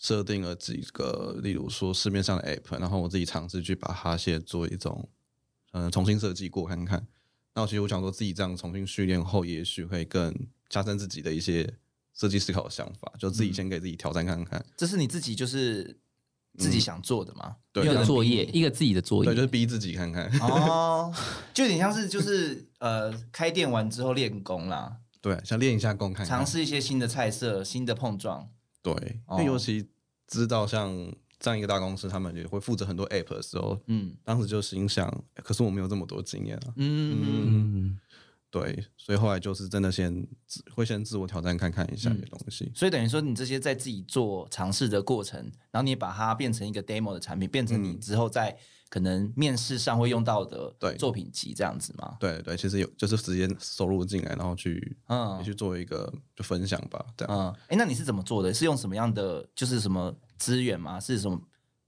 [0.01, 5.07] 设定了几个，例如说市面上的 app，然后我自己尝试去把它先做一种
[5.73, 7.07] 嗯、呃重新设计过看看。
[7.55, 10.35] 那其实我想说，自己这样重新训练后，也许会更
[10.71, 11.71] 加深自己的一些
[12.15, 14.65] 设计思考的想法，就自己先给自己挑战看看。
[14.75, 15.99] 这是你自己就是
[16.57, 17.57] 自己想做的吗？
[17.71, 20.31] 对一个作业，一个自己的作业对，业就是逼自己看看。
[20.41, 21.13] 哦，
[21.53, 26.39] 就有点像是就是 呃，开店完之后练功啦，对，想练一下功看看。
[26.39, 28.49] 尝试一些新的菜色、新的碰撞。
[28.83, 29.89] 对，因哦为尤其
[30.27, 30.91] 知道像
[31.39, 34.15] 这样一个大公司，他们也会负责很多 app 的时候，嗯。
[34.25, 36.75] 当时就心想，欸可是我没有这么多经验啊。
[36.77, 38.01] 嗯嗯嗯，
[38.51, 42.17] 对，所以后来就是真的先自会先自我挑战看看一下嗯。
[42.17, 42.71] 这些东西。
[42.75, 45.41] 所以等于说，你这些在自己做尝试的过程，
[45.71, 48.01] 然后你把它变成一个 demo 的产品，变成你嗯。
[48.01, 48.57] 之后在
[48.91, 52.17] 可能面试上会用到的对作品集这样子吗？
[52.21, 57.35] 对对，其实有就是直接收入进来，然后去嗯也去做一个就分享吧，这样。
[57.35, 58.53] 嗯，哎，那你是怎么做的？
[58.53, 60.99] 是用什么样的就是什么资源吗？
[61.01, 61.41] 是什么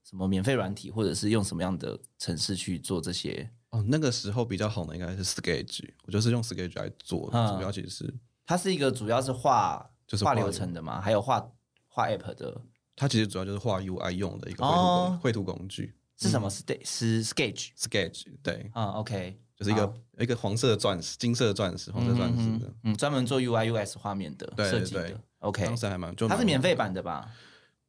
[0.03, 3.49] 什么免费软体，或者是用什么样的城市去做这些？
[3.71, 8.13] 哦，那个时候比较红的应该是 Sketch，我就是用 Sketch 来做，嗯主要其实是
[8.45, 11.45] 它是一个主要是画画就是画流程的嘛，还有画
[11.87, 12.61] 画 app 的
[12.95, 16.49] 它其实主要就是画 UI 用的一个绘图绘图工具是什么？
[16.49, 27.29] 是是 Sketch，Sketch 对，啊，OK，就是一个一个黄色的钻石，金色的钻石，黄色钻石的，嗯，专门做 UI US 画面的对设计对的，OK，当时还蛮就它是免费版的吧？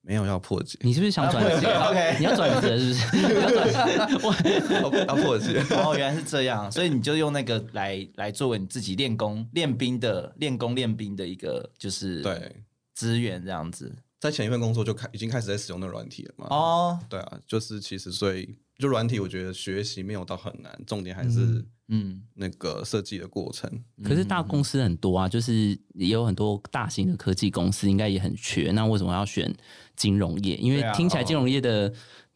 [0.07, 2.17] 没有要破解，你是不是想转 职啊？OK。
[2.19, 3.25] 你要转职是不是？
[3.35, 5.59] 你要转职 我要要破解。
[5.71, 12.55] 哦，原来是这样，所以你就用那个来来作为你自己练功练兵的练功练兵的一个就是对，
[12.93, 13.91] 资源这样子
[14.25, 16.47] 在前一份工作就开已经开始在使用那个软体了嘛。
[16.49, 23.71] 哦，对啊，就是其实所以就软体，我觉得学习没有到很难，重点还是嗯那个设计的过程。
[24.03, 28.71] 可是大公司很多啊，就是也有很多大型的科技公司，应该也很缺。
[28.71, 29.55] 那为什么要选
[29.95, 30.57] 金融业？
[30.57, 31.93] 因为听起来金融业的，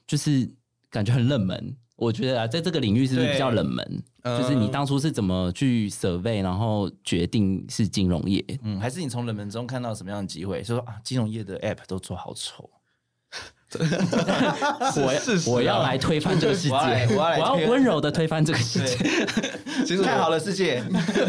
[0.07, 0.47] 就是
[0.91, 1.75] 感觉很冷门。
[1.99, 4.03] 我觉得啊，在这个领域是不是比较冷门？
[4.23, 8.45] 对就是你当初是怎么去 survey，然后决定是金融业？
[8.63, 10.63] 嗯，还是你从冷门中看到什么样的机会？
[10.63, 12.71] 说啊，金融业的 App 都做好丑，
[14.97, 16.75] 我我要来推翻这个世界，
[17.11, 18.97] 我要来我要温柔的推翻这个世界。
[19.85, 20.83] 其实我看好了世界，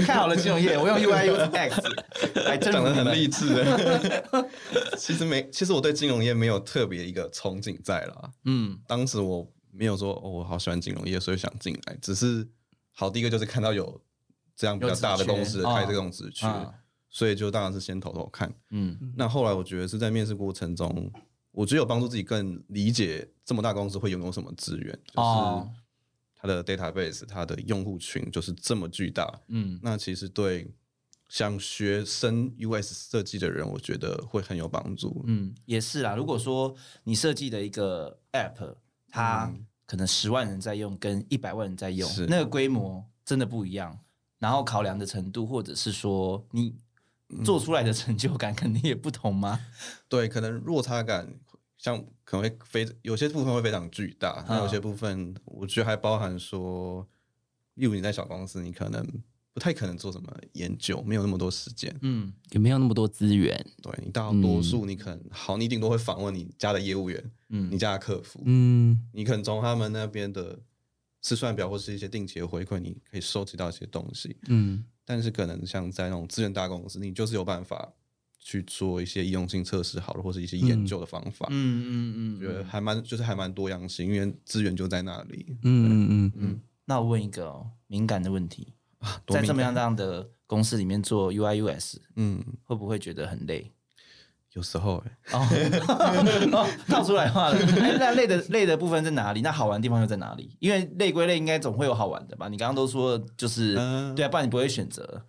[0.05, 4.49] 看好了金融业，我用 UI UX 来征讲的很励志的。
[4.97, 8.29] 其实没，其实我对金融业没有特别一个憧憬在啦。
[8.45, 11.97] 嗯当时我没有说哦，我好喜欢金融业，所以想进来。
[12.01, 12.47] 只是
[12.93, 14.01] 好，第一个就是看到有
[14.55, 16.73] 这样比较大的公司开这种职缺，啊
[17.10, 18.53] 所以就当然是先投投看。
[18.69, 21.12] 嗯那后来我觉得是在面试过程中，
[21.51, 25.69] 我觉得有帮助自己更理解这么大公司会拥有什么资源，就是哦
[26.36, 29.41] 它的 database、它的用户群就是这么巨大。
[29.47, 30.71] 嗯那其实对
[31.29, 35.23] 想学生 US 设计的人，我觉得会很有帮助。
[35.25, 36.15] 嗯，也是啦。
[36.15, 38.75] 如果说你设计的一个 App，
[39.12, 39.52] 它
[39.86, 44.00] 可能十万人在用，跟一百万人在用，那个规模真的不一样。
[44.38, 46.74] 然后考量的程度，或者是说你
[47.43, 49.60] 做出来的成就感，肯定也不同吗？
[50.08, 51.28] 对，可能落差感
[51.78, 57.06] 像可能会非有些部分会非常巨大，那有些部分我觉得还包含说，
[57.74, 59.06] 例如你在小公司，你可能
[59.60, 61.93] 不太可能做什么研究，没有那么多时间。
[62.02, 70.58] 嗯也没有那么多资源，对你大多数你可能、好，你顶多会访问你家的业务员，嗯你家的客服，嗯，你可能从他们那边的
[71.22, 74.38] 试算表或是一些定期的回馈，你可以收集到一些东西。
[74.48, 77.91] 嗯但是可能像在那种资源大公司，你就是有办法
[78.39, 81.48] 去做一些应用性测试好了，或是一些研究的方法。
[81.50, 82.65] 嗯嗯嗯觉得嗯。
[82.65, 85.58] 还蛮就是还蛮多样性，因为资源就在那里。
[85.63, 88.74] 嗯嗯嗯，那我问一个哦敏感的问题，
[89.28, 93.72] 在这么样这样的公司里面做 UI US，嗯，会不会觉得很累？
[94.54, 95.48] 有时候、欸、哦，
[96.52, 97.58] 哦套出来话了。
[97.80, 99.42] 哎那累的累的部分在哪里？
[99.42, 100.58] 那好玩的地方又在哪里？
[100.60, 102.48] 因为累归累，应该总会有好玩的吧？
[102.50, 105.24] 你刚刚都说就是、嗯对啊，不然你不会选择。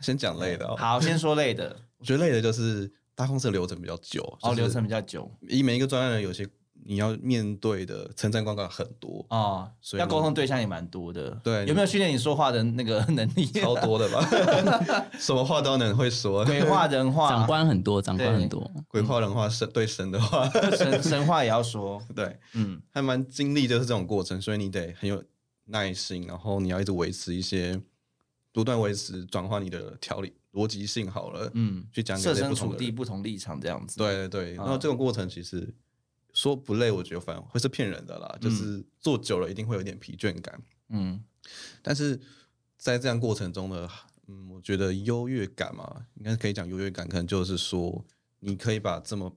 [0.00, 0.76] 先讲累的哦。
[0.78, 1.74] 好，先说累的。
[1.96, 6.46] 我觉得累的就是大公司的流程比较久，哦，就是流程比较久以每一个专案人有些
[6.86, 11.30] 你要面对的称赞广告很多，哦，所以要沟通对象也蛮多的。
[11.42, 13.46] 对有没有训练你说话的那个 能力？
[13.46, 14.24] 超多的吧？
[15.18, 22.00] 什么话都能会说，鬼话人话，长官很多，长官很多，鬼话人话，神对神的话，神神话也要说。
[22.14, 25.22] 对，嗯还蛮经历就是这种过程，所以你得很有
[25.66, 27.80] 耐心，然后你要一直维持一些
[28.52, 35.68] 不断维持转换你的条理逻辑性好了，嗯，去讲给设身处地，不同的不同立场这样子。，对对对，然后这个过程其实
[36.36, 41.24] 说不累，我觉得反而会是骗人的啦，就是做久了一定会有点疲倦感，嗯。
[41.80, 42.20] 但是
[42.76, 43.88] 在这样过程中呢，
[44.26, 48.04] 嗯，我觉得优越感嘛，应该可以讲优越感，可能就是说
[48.40, 49.34] 你可以把这么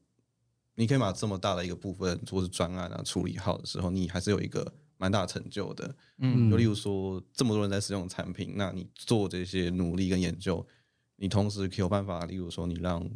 [0.75, 5.95] 你可以把这么大的一个部分，或是专案啊处理好的时候，你还是有一个蛮大成就的。
[6.17, 6.51] 嗯。
[6.51, 10.67] 就例如说，这么多人在使用产品，那你做这些努力跟研究，
[11.15, 13.09] 你同时可有办法，例如说你让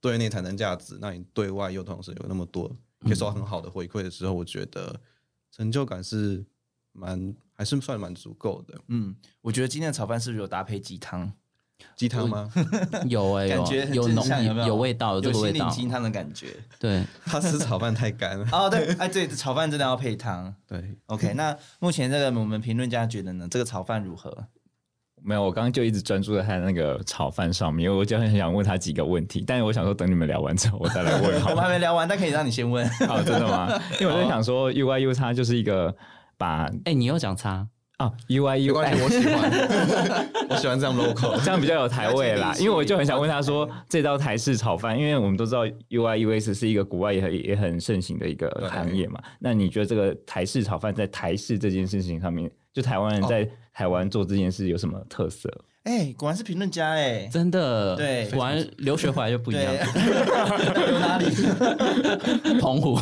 [0.00, 2.70] 对内产生价值，那你对外又同时有那么多
[3.04, 5.00] 可以收到很好的回馈的时候，我觉得
[5.50, 6.44] 成就感是
[6.92, 8.78] 蛮还是算蛮足够的。
[8.88, 11.32] 嗯，我觉得今天的炒饭是不是有搭配鸡汤？
[11.94, 12.50] 鸡汤吗？
[13.06, 16.56] 有哎、有感觉很有浓有没有有味道，有这有个味道，心灵鸡汤的感觉。
[16.78, 18.48] 对， 他吃炒饭太干了。
[18.50, 20.54] 哦，对，哎，对，炒饭真的要配汤。
[20.66, 24.48] 对，OK，那目前这个我们评论家觉得呢，这个炒饭如何？
[25.26, 31.68] 没有，我刚刚就一直专注在他那个炒饭上面，因为我就很想问他几个问题，但是我想说等你们聊完之后我再来问 好我们还。
[31.70, 32.86] 没聊完，但可以让你先问。
[33.08, 33.68] 哦，真的吗？
[34.00, 35.94] 因为我在想说，UI U 它就是一个
[36.38, 37.66] 把哎，你又讲差，
[37.98, 41.44] 啊 UI 没关系，UI 我喜欢， 我喜欢这样 local。
[41.44, 42.54] 这样比较有台味啦。
[42.58, 49.20] 因为我就很想问他说，这道台式炒饭，因为我们都知道 UI U S 是一个国外也很也很盛行的一个行业嘛。
[49.40, 55.50] 那你觉得这个台式炒饭在台式这件事情上面，就台湾人在台湾做这件事有什么特色？
[55.82, 59.66] 哎，果然是评论家哎，真的，对果然留学回来就不一样。
[60.98, 61.26] 哪里？
[62.58, 62.98] 澎湖，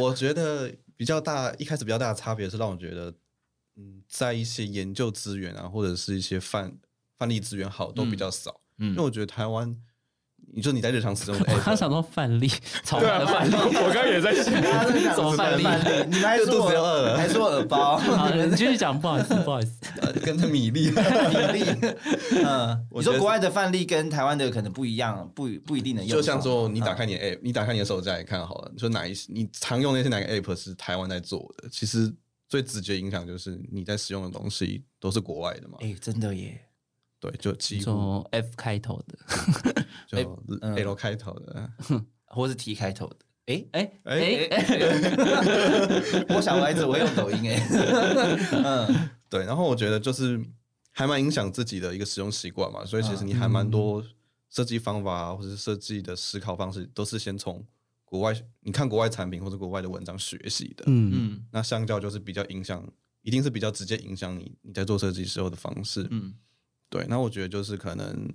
[0.00, 3.12] 我觉得比较大，一开始比较大的差别是让我觉得，
[3.76, 6.74] 嗯，在一些研究资源啊，或者是一些范
[7.18, 8.62] 范例资源好都比较少。
[8.78, 8.92] 嗯。
[8.92, 9.76] 因为我觉得台湾，
[10.54, 12.48] 你说你在日常使用的 我刚想说范例，
[12.84, 14.44] 炒饭的范例，我刚刚也在想，
[15.14, 15.62] 怎么范例？
[16.08, 19.72] 你们还说肚子又饿了我还说耳包，好，你继续讲，不好意思，不好意思。
[20.00, 21.64] 呃跟着米粒，米粒，
[22.44, 26.16] 嗯，你说国外的范例跟台湾的可能不一样，不不一定能用。
[26.16, 31.68] 就像说你打嗯开你的 app，你打开你的手机来看好了，你说哪一你常用的那些哪个 app 是台湾在做的？
[31.70, 32.12] 其实
[32.48, 35.78] 最直接影响就是你在使用的东西都是国外的嘛。
[35.80, 36.58] 哎，真的耶，
[37.30, 39.18] 对，就几乎从 F 开头的，
[40.06, 41.70] 就嗯 L 开头的。
[42.26, 43.16] 或是 T 开头的。
[43.46, 44.56] 哎，哎哎哎，
[46.34, 47.68] 我小孩子我用抖音哎，
[48.50, 49.10] 嗯。
[49.28, 50.40] 对，然后我觉得就是
[50.90, 54.04] 还蛮影响自己的一个使用习惯嘛，所以其实你还蛮多
[54.50, 57.64] 设计方法啊，或者是设计的思考方式，都是先从
[58.04, 60.84] 国外你看国外产品或者国外的文章学习的。
[60.88, 61.46] 嗯，嗯。
[61.52, 62.84] 那相较就是比较影响，
[63.22, 66.06] 一定是比较直接影响你你在做设计时候的方式。
[66.10, 66.34] 嗯
[66.94, 68.30] 对，那我觉得就是可能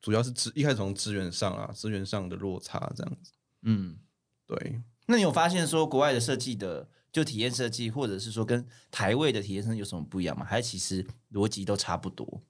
[0.00, 3.32] 主要是资一开始从资源上啊，资源上的落差这样子。
[3.62, 3.96] 嗯。
[4.46, 10.44] 对，那你有发现说国外的设计的就体验设计，或者是说跟台位的体验设计有什么不一样吗？
[10.44, 12.42] 还是其实逻辑都差不多？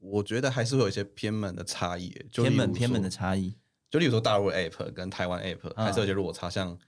[0.00, 3.54] 我觉得还是会有一些偏门的差异，就偏门偏门的差异。
[3.90, 6.78] 就例如说大陆 app 跟台湾 app 啊还是有些落差，像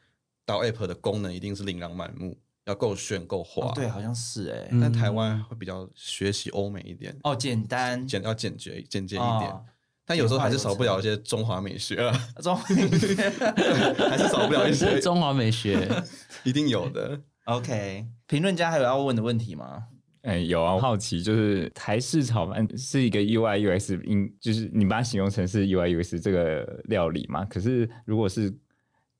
[0.44, 4.80] 到 app 的功能一定是琳琅满目，要够炫够花、哦，对，好像是哎、嗯。
[4.80, 8.06] 但台湾会比较学习欧美一点，哦，简单。
[8.06, 9.64] 简要简洁简洁一点，哦
[10.08, 15.88] 但有时候还是少不了一些中华美学啊， 中还是少不了一些， 中华美学，
[16.44, 17.20] 一定有的。
[17.46, 19.82] OK，评论家还有要问的问题吗？
[20.22, 27.44] 哎，有啊，我好奇就是台式炒饭是一个 UIUS，应就是你把它形容成是 UIUS 这个料理嘛？
[27.46, 28.52] 可是如果是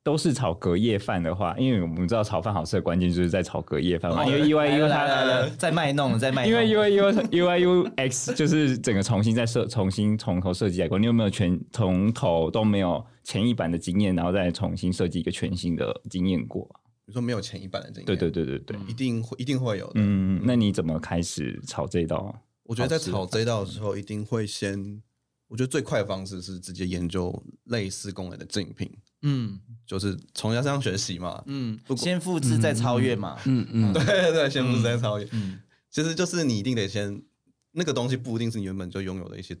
[0.07, 10.97] 都是炒隔夜饭的话，因为我们知道炒饭好吃的关键就是在炒隔夜饭嘛，因为 U I U 它在卖弄，在卖弄，因为 UI U UI U X 就是整个重新再设，重新从头设计来过。
[10.97, 16.65] 你有没有全从头都没有前一版的经验，然后再重新设计一个全新的经验过？
[17.05, 19.93] 你说没有前一版的经验，对对，对对对，一定会一定会有的。
[19.95, 22.33] 嗯，那你怎么开始炒这道？
[22.63, 25.01] 我觉得在炒这道的时候，一定会先，
[25.49, 28.89] 我觉得最快的方式是直接研究类似功能的竞品，
[29.21, 29.59] 嗯。
[29.85, 31.41] 就是从人家身上学习嘛。
[31.45, 31.79] 嗯。
[31.95, 33.39] 先复制再超越嘛。
[33.45, 37.23] 嗯嗯，对对对，先复制再超越，嗯其实就是你一定得先，
[37.71, 39.57] 那个东西不一定是你原本就拥有的一些，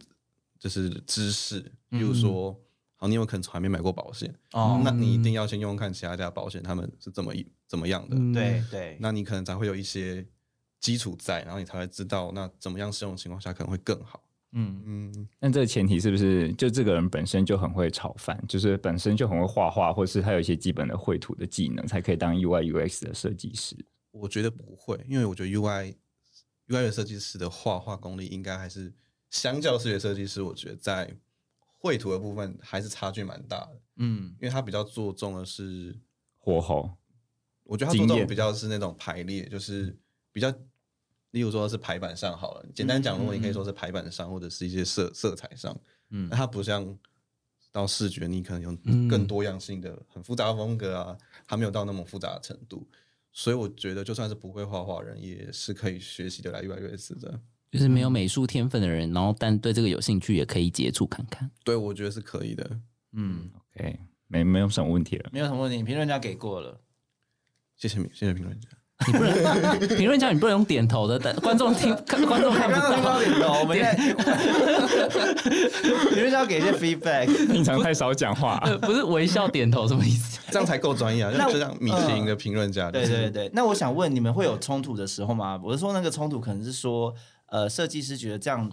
[0.59, 2.55] 就是知识，比如说，
[2.97, 7.33] 好，你有可能从来没买过保险，哦，那你一定要先用用看其他家保险他们是怎么
[7.65, 8.33] 怎么样的，嗯。
[8.33, 10.23] 对对，那你可能才会有一些
[10.81, 14.21] 基础在，然后你才会知道那怎么样使用的情况下可能会更好。
[14.51, 14.81] 嗯。
[14.85, 23.75] 嗯，那这个前提是不是就这个人本身就很会炒饭，就是本身就很会画画，或是他有一些基本的绘图的技能，才可以当 UI UX 的设计师？
[24.11, 25.95] 我觉得不会，因为我觉得 UI
[26.67, 28.93] UI 的设计师的画画功力应该还是
[29.29, 31.15] 相较视觉设计师，我觉得在
[31.79, 34.35] 绘图的部分还是差距蛮大的，嗯。
[34.39, 35.95] 因为他比较着重的是
[36.39, 36.91] 火候，
[37.63, 39.95] 我觉得他注重比较是那种排列，就是
[40.31, 40.51] 比较，
[41.37, 42.65] 例如说是排版上好了。
[42.73, 46.97] 简单讲，如果你可以说是排版上，或者是一些色色彩上，嗯那它不像
[47.71, 52.87] 到视觉，你可能有嗯更多样性的、很复杂的风格啊，还没有到那么复杂的程度。
[53.31, 57.39] 所以我觉得，就算是不会画画的人，也是可以学习的来 UI UX 的。
[57.69, 61.51] 就是没有美术天分的人，然后但对这个有兴趣，也可以接触看看。
[61.63, 62.79] 对，我觉得是可以的。
[63.11, 65.29] 嗯，OK，没没有什么问题了。
[65.31, 66.79] 没有什么问题，评论家给过了。
[67.75, 68.69] 谢谢，谢谢评论家。
[69.05, 73.19] 你不能评论家，你不能用点头的，但观众听， 看观众看不到。
[73.19, 73.95] 点头，我们现在
[76.09, 77.25] 评论家要给一些 feedback。
[77.51, 80.39] 平常太少讲话，呃不是微笑点头什么意思？
[80.49, 81.31] 这样才够专业啊！
[81.37, 85.59] 那就像米其林的评论家，对对对，那我想问，你们会有冲突的时候吗？
[85.63, 87.13] 我是说那个冲突可能是说，
[87.47, 88.71] 呃，设计师觉得这样，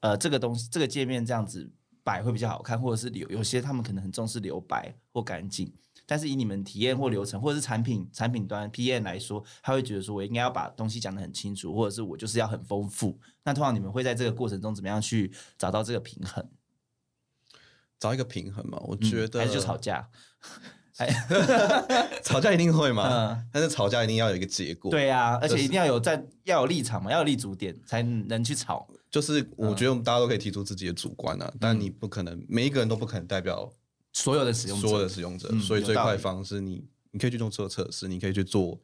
[0.00, 1.70] 呃，这个东西这个界面这样子
[2.04, 5.72] 摆会比较好看，或者是留有些他们可能很重视留白或干净，
[6.06, 13.18] 但是以你们体验或流程或者是产品产品端 PM 来说，他会觉得说我应该要把东西讲得很清楚，或者是我就是要很丰富。
[13.44, 16.46] 那通常你们会在这个过程中怎么样去找到这个平衡？
[17.98, 18.78] 找一个平衡嘛。
[18.84, 20.08] 我嗯觉得还是就吵架。
[22.22, 28.86] 吵架一定会嘛嗯，但是吵架一定要有一个结果。，对啊，而就是且一定要有在要有立场嘛，要有立足点才能去吵。
[29.10, 33.72] 就是我觉得我们大家都可以提出自己的主观啊，但你不可能每一个人都不可能代表
[34.12, 34.88] 所有的使用者。
[34.88, 38.80] 所有的使用者，嗯所以最快方式你你可以去做做测试，你可以去做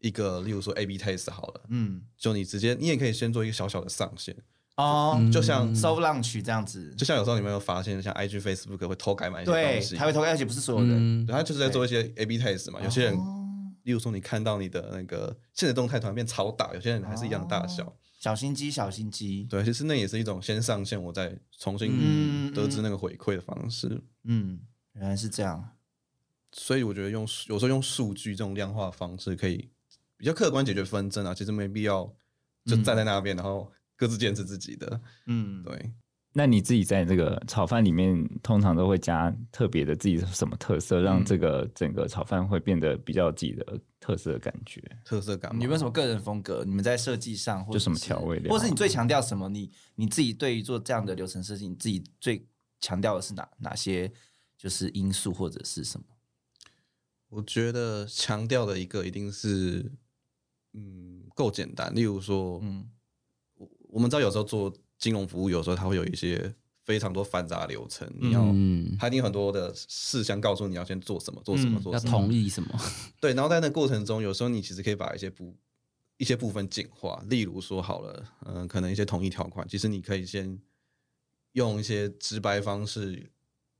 [0.00, 2.02] 一个，例如说 A/B test 好了，嗯。
[2.16, 4.36] 就你直接你也可以先做一个小小的上限，
[4.76, 11.22] 哦，就像，so launch 这样子，就像有时候你们有发现，像 IG、Facebook 会偷改买一些对东，西，他会投而且不是所有人。
[11.22, 11.26] 嗯。
[11.26, 12.80] 对，他就是在做一些 A/B test 嘛。
[12.82, 13.40] 有些人，哦
[13.84, 17.94] 例如说你看到你的那个现实动态突然变超大，有些人还是一样的大小。
[18.24, 19.46] 小心机，小心机。
[19.50, 24.02] 对，其实那也是一种先上线，我再重嗯新得知那个回馈的方式。
[24.22, 24.58] 嗯，
[24.94, 25.72] 原来是这样。
[26.50, 29.68] 所以我觉得用有时候用数据这种量化方式，可以
[30.16, 31.34] 比较客观解决纷争啊。
[31.34, 32.10] 其实没必要
[32.64, 34.98] 就站在那边，然后各自坚持自己的。
[35.26, 35.92] 嗯，对，
[36.32, 44.82] 那你自己在这个炒饭里面，通常都会加特别的自己的什么特色，让这个整个炒饭会变得比较自己的特色的感觉？
[45.02, 45.56] 特色感嘛。
[45.56, 46.62] 你有没有什么个人风格？
[46.62, 49.48] 你们在设计上，或者就什么是调味料或是你最强调什么？
[49.48, 52.46] 你你自己对于做这样的流程设计，你自己最
[52.80, 54.12] 强调的是哪哪些
[54.58, 56.04] 就是因素或者是什么？
[57.30, 59.90] 我觉得强调的一个一定是，
[60.74, 61.94] 嗯，够简单。
[61.94, 62.86] 例如说，嗯
[63.54, 72.10] 我我们知道有时候做金融服务，有时候它会有一些非常多繁杂流程，你要嗯，它一定有很多的事项告诉你要先做什么，做什么，做什么。
[72.10, 72.78] 同意什么？
[73.20, 75.56] 对，然后在那过程中，有时候你其实可以把一些部
[76.18, 80.58] 一些部分简化，例如说好了，嗯、可能一些同意条款，其实你可以先
[81.52, 83.30] 用一些直白方式，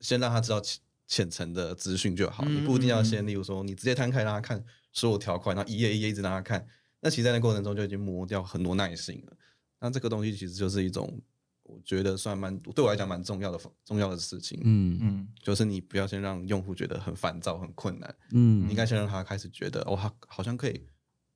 [0.01, 6.67] 先让他知道浅浅层的资讯就好，嗯你不一定要先，例如说你直接摊开让他看所有条款，然后一页一页一直让他看，
[7.01, 9.37] 那其实在那过程中就已经磨掉很多耐心了。
[9.81, 11.21] 那这个东西其实就是一种，
[11.65, 18.15] 我觉得算蛮对我来讲蛮重要的重要的事情，嗯嗯就是你不要先让用户觉得很烦躁、很困难。
[18.33, 20.87] 嗯你应该先让他开始觉得，哦，他好像可以，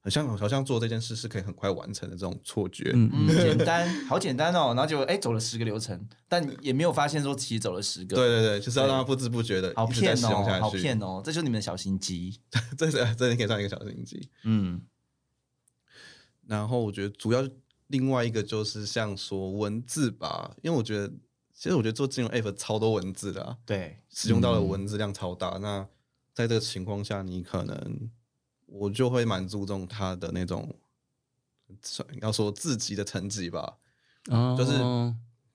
[0.00, 2.92] 好像好像做这件事是可以很快完成的这种错觉。
[2.94, 4.74] 嗯嗯，简单，好简单哦。
[4.74, 8.14] 然后就哎走了十个流程，但也没有发现说其实走了十个。
[8.14, 10.60] 对对对，就是要让他不知不觉的好骗哦。
[10.60, 12.38] 好骗哦，这就是你们的小心机。
[12.76, 14.28] 这是这你可以算一个小心机。
[14.44, 14.82] 嗯
[16.46, 17.46] 然后我觉得主要
[17.88, 21.08] 另外一个就是像说文字吧，因为我觉得
[21.52, 25.58] 其实我觉得做金融 app 超多文字的、啊，对，使用到的文字量超大。
[25.58, 25.86] 那
[26.32, 28.10] 在这个情况下，你可能
[28.66, 30.74] 我就会蛮注重他的那种，
[32.20, 33.78] 要说自己的成绩吧。
[34.30, 34.72] 哦就是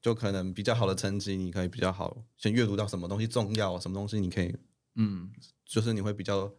[0.02, 4.54] 就可能比较好的成绩，你可以比较好先阅读到什么东西重要，什么东西你可以，
[4.96, 5.32] 嗯
[5.64, 6.52] 就是你会比较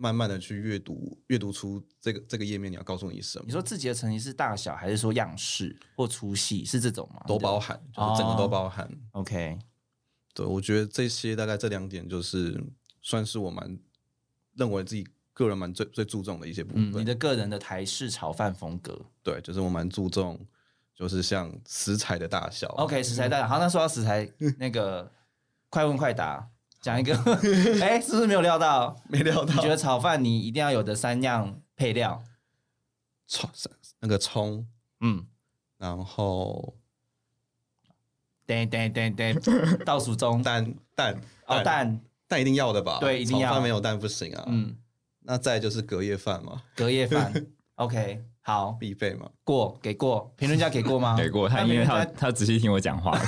[0.00, 7.22] 慢慢的去阅读，阅读出这个这个页面你要告诉你什么你，说自己的成绩是大小，还是说样式或粗细，是这种吗？
[7.26, 8.90] 都包含，就是整个都哦包含。
[9.12, 9.58] OK，
[10.32, 12.58] 对，我觉得这些大概这两点就是
[13.02, 13.78] 算是我蛮
[14.54, 17.02] 认为自己个人蛮最最注重的一些部嗯，分。
[17.02, 18.98] 你的个人的台式炒饭风格。
[19.22, 20.40] 对，就是我蛮注重，
[20.94, 22.68] 就是像食材的大小。
[22.78, 23.46] OK，食材大小。
[23.46, 24.26] 好，那说到食材，
[24.58, 25.12] 那个
[25.68, 26.48] 快问快答，
[26.80, 27.14] 讲一个，
[27.82, 28.96] 哎，是不是没有料到？
[29.08, 29.54] 没料到。
[29.54, 32.22] 你觉得炒饭你一定要有的三样配料？
[33.26, 33.48] 葱
[34.00, 34.66] 那个葱，
[35.00, 35.26] 嗯，
[35.78, 36.74] 然后。
[38.46, 39.40] 等等等等，
[39.86, 40.42] 倒数中。
[40.42, 42.40] 蛋蛋哦蛋，蛋。
[42.40, 42.98] 一定要的吧？
[42.98, 43.48] 对一定要。
[43.48, 44.44] 炒饭没有蛋不行啊。
[44.48, 44.76] 嗯，
[45.20, 47.32] 那再就是隔夜饭嘛，隔夜饭。
[47.76, 49.28] OK，好，必备嘛。
[49.44, 51.14] 过给过，评论家给过吗？
[51.18, 53.18] 给过他，因为他他仔细听我讲话，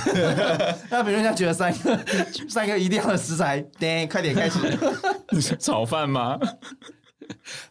[0.89, 1.97] 那评论家觉得三个
[2.49, 4.59] 三个一定要的食材，等快点开始。
[5.59, 6.37] 炒饭吗？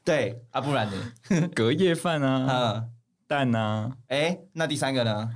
[0.05, 1.49] 对啊，不然呢？
[1.55, 2.89] 隔夜饭啊，嗯，
[3.27, 5.29] 蛋啊，哎，那第三个呢？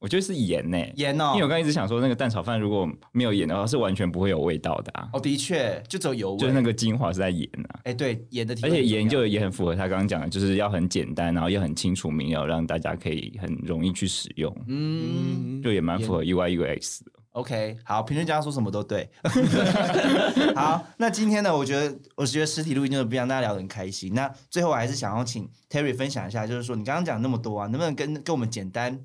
[0.00, 5.08] 我觉得是盐呢、盐哦因为我刚刚一直想说，那个蛋炒饭如果没有盐的话，是完全不会有味道的啊。
[5.12, 6.38] 哦，的确，就只有油味。
[6.38, 17.10] 就是那个精华是在盐啊，哎，对，盐的体而且盐就也很符合他刚刚讲的，就是要很简单，然后又很清楚明了，让大家可以很容易去使用，嗯就也蛮符合 UI UX 的。
[17.32, 19.08] ，OK，好，评论家说什么都对。
[20.54, 24.14] 好，那今天呢，我觉得我觉得实体录音就是不让大家聊得很开心。
[24.14, 28.98] 那最后我还是想要请 Terry 分享一下，就是说你刚刚讲那么多啊，能不能跟跟我们简单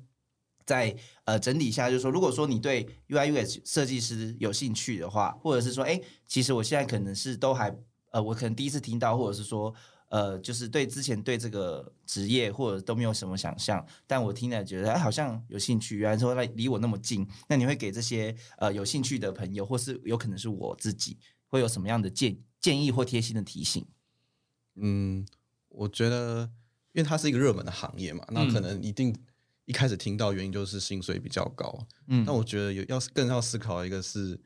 [0.64, 7.76] 再呃整理一下，就是说，如果说你对 UI UX 设计师有兴趣的话，或者是说，哎，其实我现在可能是都还
[8.12, 9.74] 呃，我可能第一次听到，或者是说。
[10.10, 23.84] 呃，就是对之前对这个职业或者都没有什么想象，但我听了觉得哎好像有兴趣，原来说来离我那么近，那你会给这些呃有兴趣的朋友，或是有可能是我自己，会有什么样的建建议或贴心的提醒？
[24.76, 25.26] 嗯，
[25.68, 26.48] 我觉得，
[26.92, 29.12] 因为它是一个热门的行业嘛，那可能一定
[29.66, 31.86] 一开始听到原因就是薪水比较高。
[32.08, 32.24] 嗯。
[32.26, 34.38] 但我觉得有要更要思考一个是，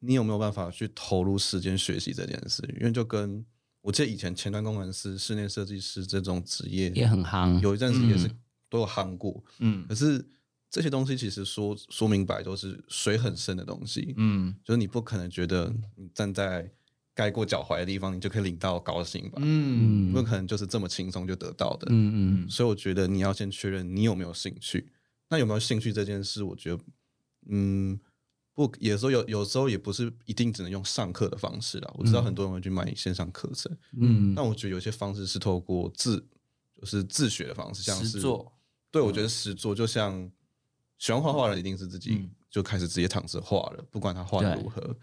[0.00, 2.62] 你有没有办法去投入时间学习这件事？
[2.80, 3.44] 因为就跟
[3.80, 8.30] 我记得以前前端工程师、室内设计师这种职业也很夯，有一阵子也是
[8.68, 9.84] 都有夯过，嗯。
[9.88, 10.24] 可是
[10.70, 14.54] 这些东西其实说说明白都是水很深的东西，嗯。
[14.64, 16.70] 就是你不可能觉得你站在
[17.14, 19.38] 盖过脚踝的地方，你就可以领到高薪吧？
[19.42, 20.10] 嗯。
[20.10, 21.86] 嗯不可能就是这么轻松就得到的。
[21.90, 24.90] 嗯嗯所以我觉得你要先确认你有没有兴趣。
[25.28, 26.82] 那有没有兴趣这件事，我觉得，
[27.48, 27.98] 嗯，
[28.54, 31.90] 不，有时候有有时候也不是一定只能用上课的方式啦。
[31.96, 36.18] 我知道很多人会去买线上课程，嗯但我觉得有些方式是透过自，
[36.78, 38.52] 就是自学的方式，像是做，
[38.90, 40.30] 对，我觉得实作就像
[40.98, 42.30] 喜欢画画的一定是自己嗯。
[42.50, 44.94] 就开始直接尝试画了，不管他画的如何，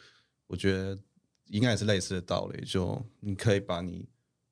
[0.46, 0.96] 我觉得
[1.50, 2.66] 应该也是类似的道理。
[2.66, 4.08] 就你可以把你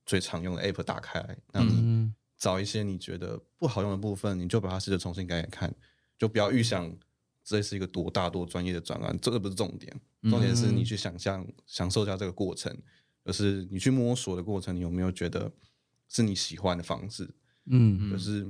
[0.06, 5.74] 最常用的 app 打开来，那你嗯找一些你觉得不好用的部分，你就把它试着重新改改看，
[6.18, 6.96] 就不要预想
[7.44, 12.76] 这是一个多大多专业的专案，这个不是重点，重点是你去想象享受一下这个过程，
[13.26, 15.52] 就是你去摸索的过程，你有没有觉得
[16.10, 17.30] 是你喜欢的方式？
[17.70, 18.48] 嗯就是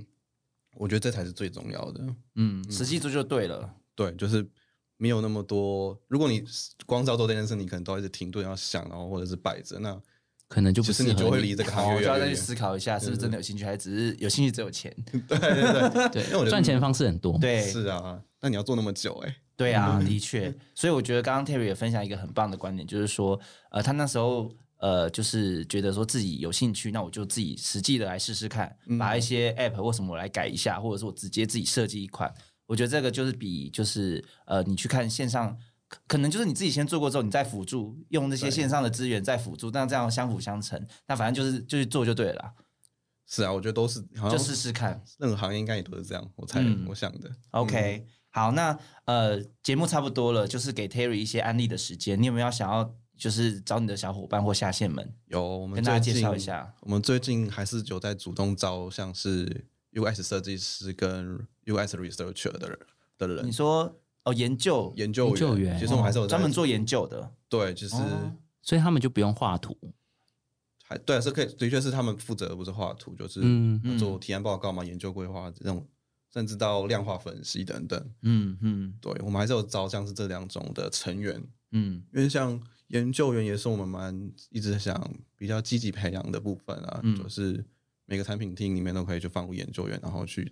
[0.75, 2.15] 我觉得这才是最重要的。
[2.35, 3.73] 嗯，实际做就对了。
[3.95, 4.47] 对，就是
[4.97, 5.97] 没有那么多。
[6.07, 6.43] 如果你
[6.85, 9.99] 光照做这件事，你可能都一直停顿要想，然后或者是摆着，那
[10.47, 14.95] 可能就不其实适合你就会离这个，行业就要再去思考一下，是不是真的有兴趣，还是只是有兴趣只有钱？
[15.11, 23.39] 对 对对，对因为我觉得赚钱方式很多，对，是啊，那你要做那么久、欸，哎，对啊，的确，所以我觉得刚刚 Terry 也分享一个很棒的观点，就是说，
[23.71, 32.33] 呃，他那时候呃，就是觉得说自己有兴趣，那我就自己实际的来试试看，把一些 App 或什么我来改一下，或者是我直接自己设计一款。
[32.67, 35.57] 我觉得这个就是比就是呃，你去看线上。
[35.89, 40.85] 可可能就是你自己先做过之后，你再辅助用那些线上的资源再辅助，那这样相辅相成。
[41.07, 42.53] 那反正就是就是做就对了啦，
[43.25, 45.01] 是啊，我觉得都是，好就像试试看。
[45.17, 47.31] 任何行业应该也都是这样，我猜、嗯我想的。
[47.51, 52.21] OK，、好，那呃，节目差不多了，就是给 Terry 一些安利的时间。
[52.21, 56.39] 你有没有想要就是找你的小伙伴或下线们有，我们跟大家介绍一。
[56.39, 56.75] 下？
[56.81, 62.79] 我们最近还是有在主动招像是 US 设计师跟 US researcher 的人
[63.17, 63.47] 的人。
[63.47, 67.95] 你，说哦，研究研究研究员其实我们还是有在专门做研究的，对，就是。
[67.95, 68.35] 哦。
[68.59, 69.77] 所以他们就不用画图，
[70.83, 73.97] 还对，是可以，的确是他们负责，不是画图，就是嗯嗯。
[73.97, 75.87] 做提案报告嘛，研究规划这种，
[76.33, 78.11] 甚至到量化分析等等。
[78.23, 78.93] 嗯嗯。
[78.99, 81.41] 对我们还是有招像是这两种的成员，
[81.71, 82.03] 嗯。
[82.13, 87.15] 因为像研究员也是我们蛮一直想比较积极培养的部分啊，嗯。
[87.15, 87.63] 就是
[88.05, 90.51] 每个产品厅里面都可以去放入研究员，然后去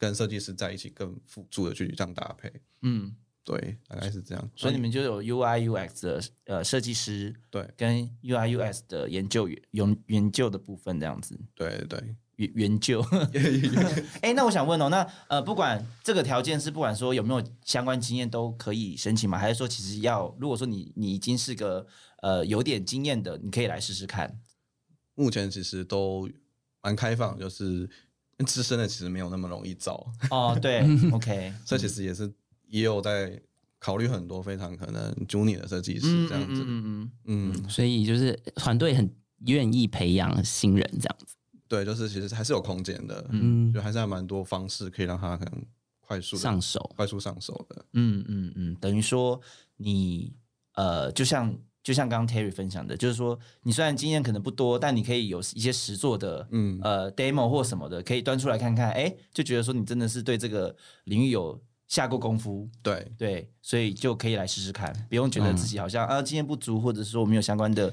[0.00, 2.50] 跟设计师在一起更辅助的去这样搭配。
[2.80, 4.50] 嗯，对，大概是这样。
[4.56, 11.38] 所以你们就有 UI UX 的呃设计师对跟 UI UX 的研究员研研究的部分这样子。
[11.54, 13.04] 对对研研究，
[14.22, 19.36] 哎、那我想问哦，那呃，不管这个条件是不管说有没有相关经验都可以申请吗？
[19.36, 21.86] 还是说其实要如果说你你已经是个
[22.22, 24.40] 呃有点经验的，你可以来试试看？
[25.14, 26.30] 目前其实都
[26.80, 27.90] 蛮开放，就是
[28.44, 30.06] 资深的其实没有那么容易找。
[30.30, 30.80] 哦， 对
[31.12, 32.32] ，OK， 所以其实也是
[32.68, 33.40] 也有在
[33.78, 36.62] 考虑很多非常可能 junior 的设计师嗯这样子。
[36.66, 39.08] 嗯嗯嗯，所以就是团队很
[39.46, 41.34] 愿意培养新人这样子。
[41.68, 45.64] 对，就是其实还是有空间的，嗯就还是还蛮多方式可以让他可能
[46.00, 47.84] 快速上手快速上手的。
[47.92, 49.40] 嗯嗯嗯，等于说
[49.76, 50.32] 你
[50.74, 61.58] 呃，就像就像刚刚 Terry 分享的，就是说你虽然经验可能不多，但你可以有一些实做的嗯，呃 demo 或什么的，可以端出来看看，哎，就觉得说你真的是对这个领域有
[61.88, 67.92] 下过功夫，对，对，所以就可以来试试看，不用觉得自己好像、啊经验不足，或者是说我没有相关的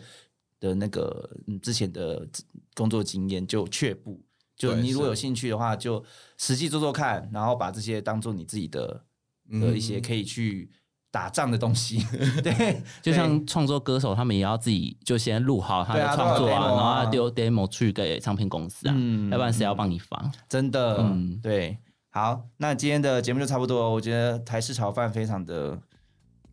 [0.59, 2.27] 的那个嗯之前的
[2.75, 4.21] 工作经验就却步。
[4.55, 6.03] 就你如果有兴趣的话，就
[6.37, 9.03] 实际做做看，然后把这些当做你自己的
[9.49, 9.61] 嗯。
[9.61, 10.69] 的一些可以去
[11.11, 12.05] 打仗的东西。
[12.43, 20.31] 对，就像创作歌手，他们也要自己就先录好他的创作啊然后他丢 demo 去给唱片公司啊，嗯要不然谁要帮你发？
[20.49, 21.77] 真的，嗯对。
[22.09, 23.93] 好，那今天的节目就差不多。
[23.93, 25.77] 我觉得台式炒饭非常的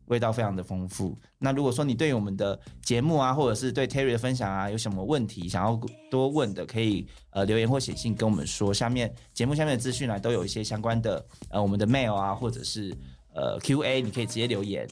[0.07, 1.19] 味道非常的丰富。
[1.39, 5.81] 那如果说你对我们的节目啊，或者是对 Terry 的分享啊，有什么问题想要
[6.11, 8.75] 多问的，可以呃留言或写信跟我们说。
[8.75, 12.95] 下面节目下面的资讯栏都有一些相关的呃我们的 mail 啊，或者是
[13.35, 14.87] 呃 Q&A，你可以直接留言。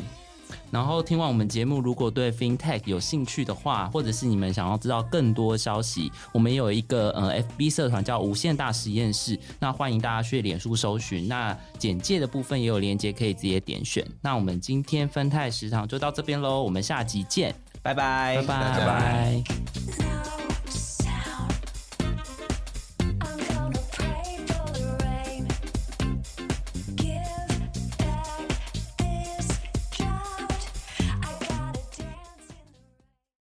[0.71, 11.27] 然后听完我们节目，如果对 FinTech 有兴趣的话，或者是你们想要知道更多消息，我们有一个呃 FB 社团叫无限大实验室，那欢迎大家去脸书搜寻。
[11.29, 14.07] 那简介的部分也有链接，可以直接点选。
[14.21, 20.42] 那我们今天分泰食堂就到这边喽，我们下集见，拜拜，拜拜拜拜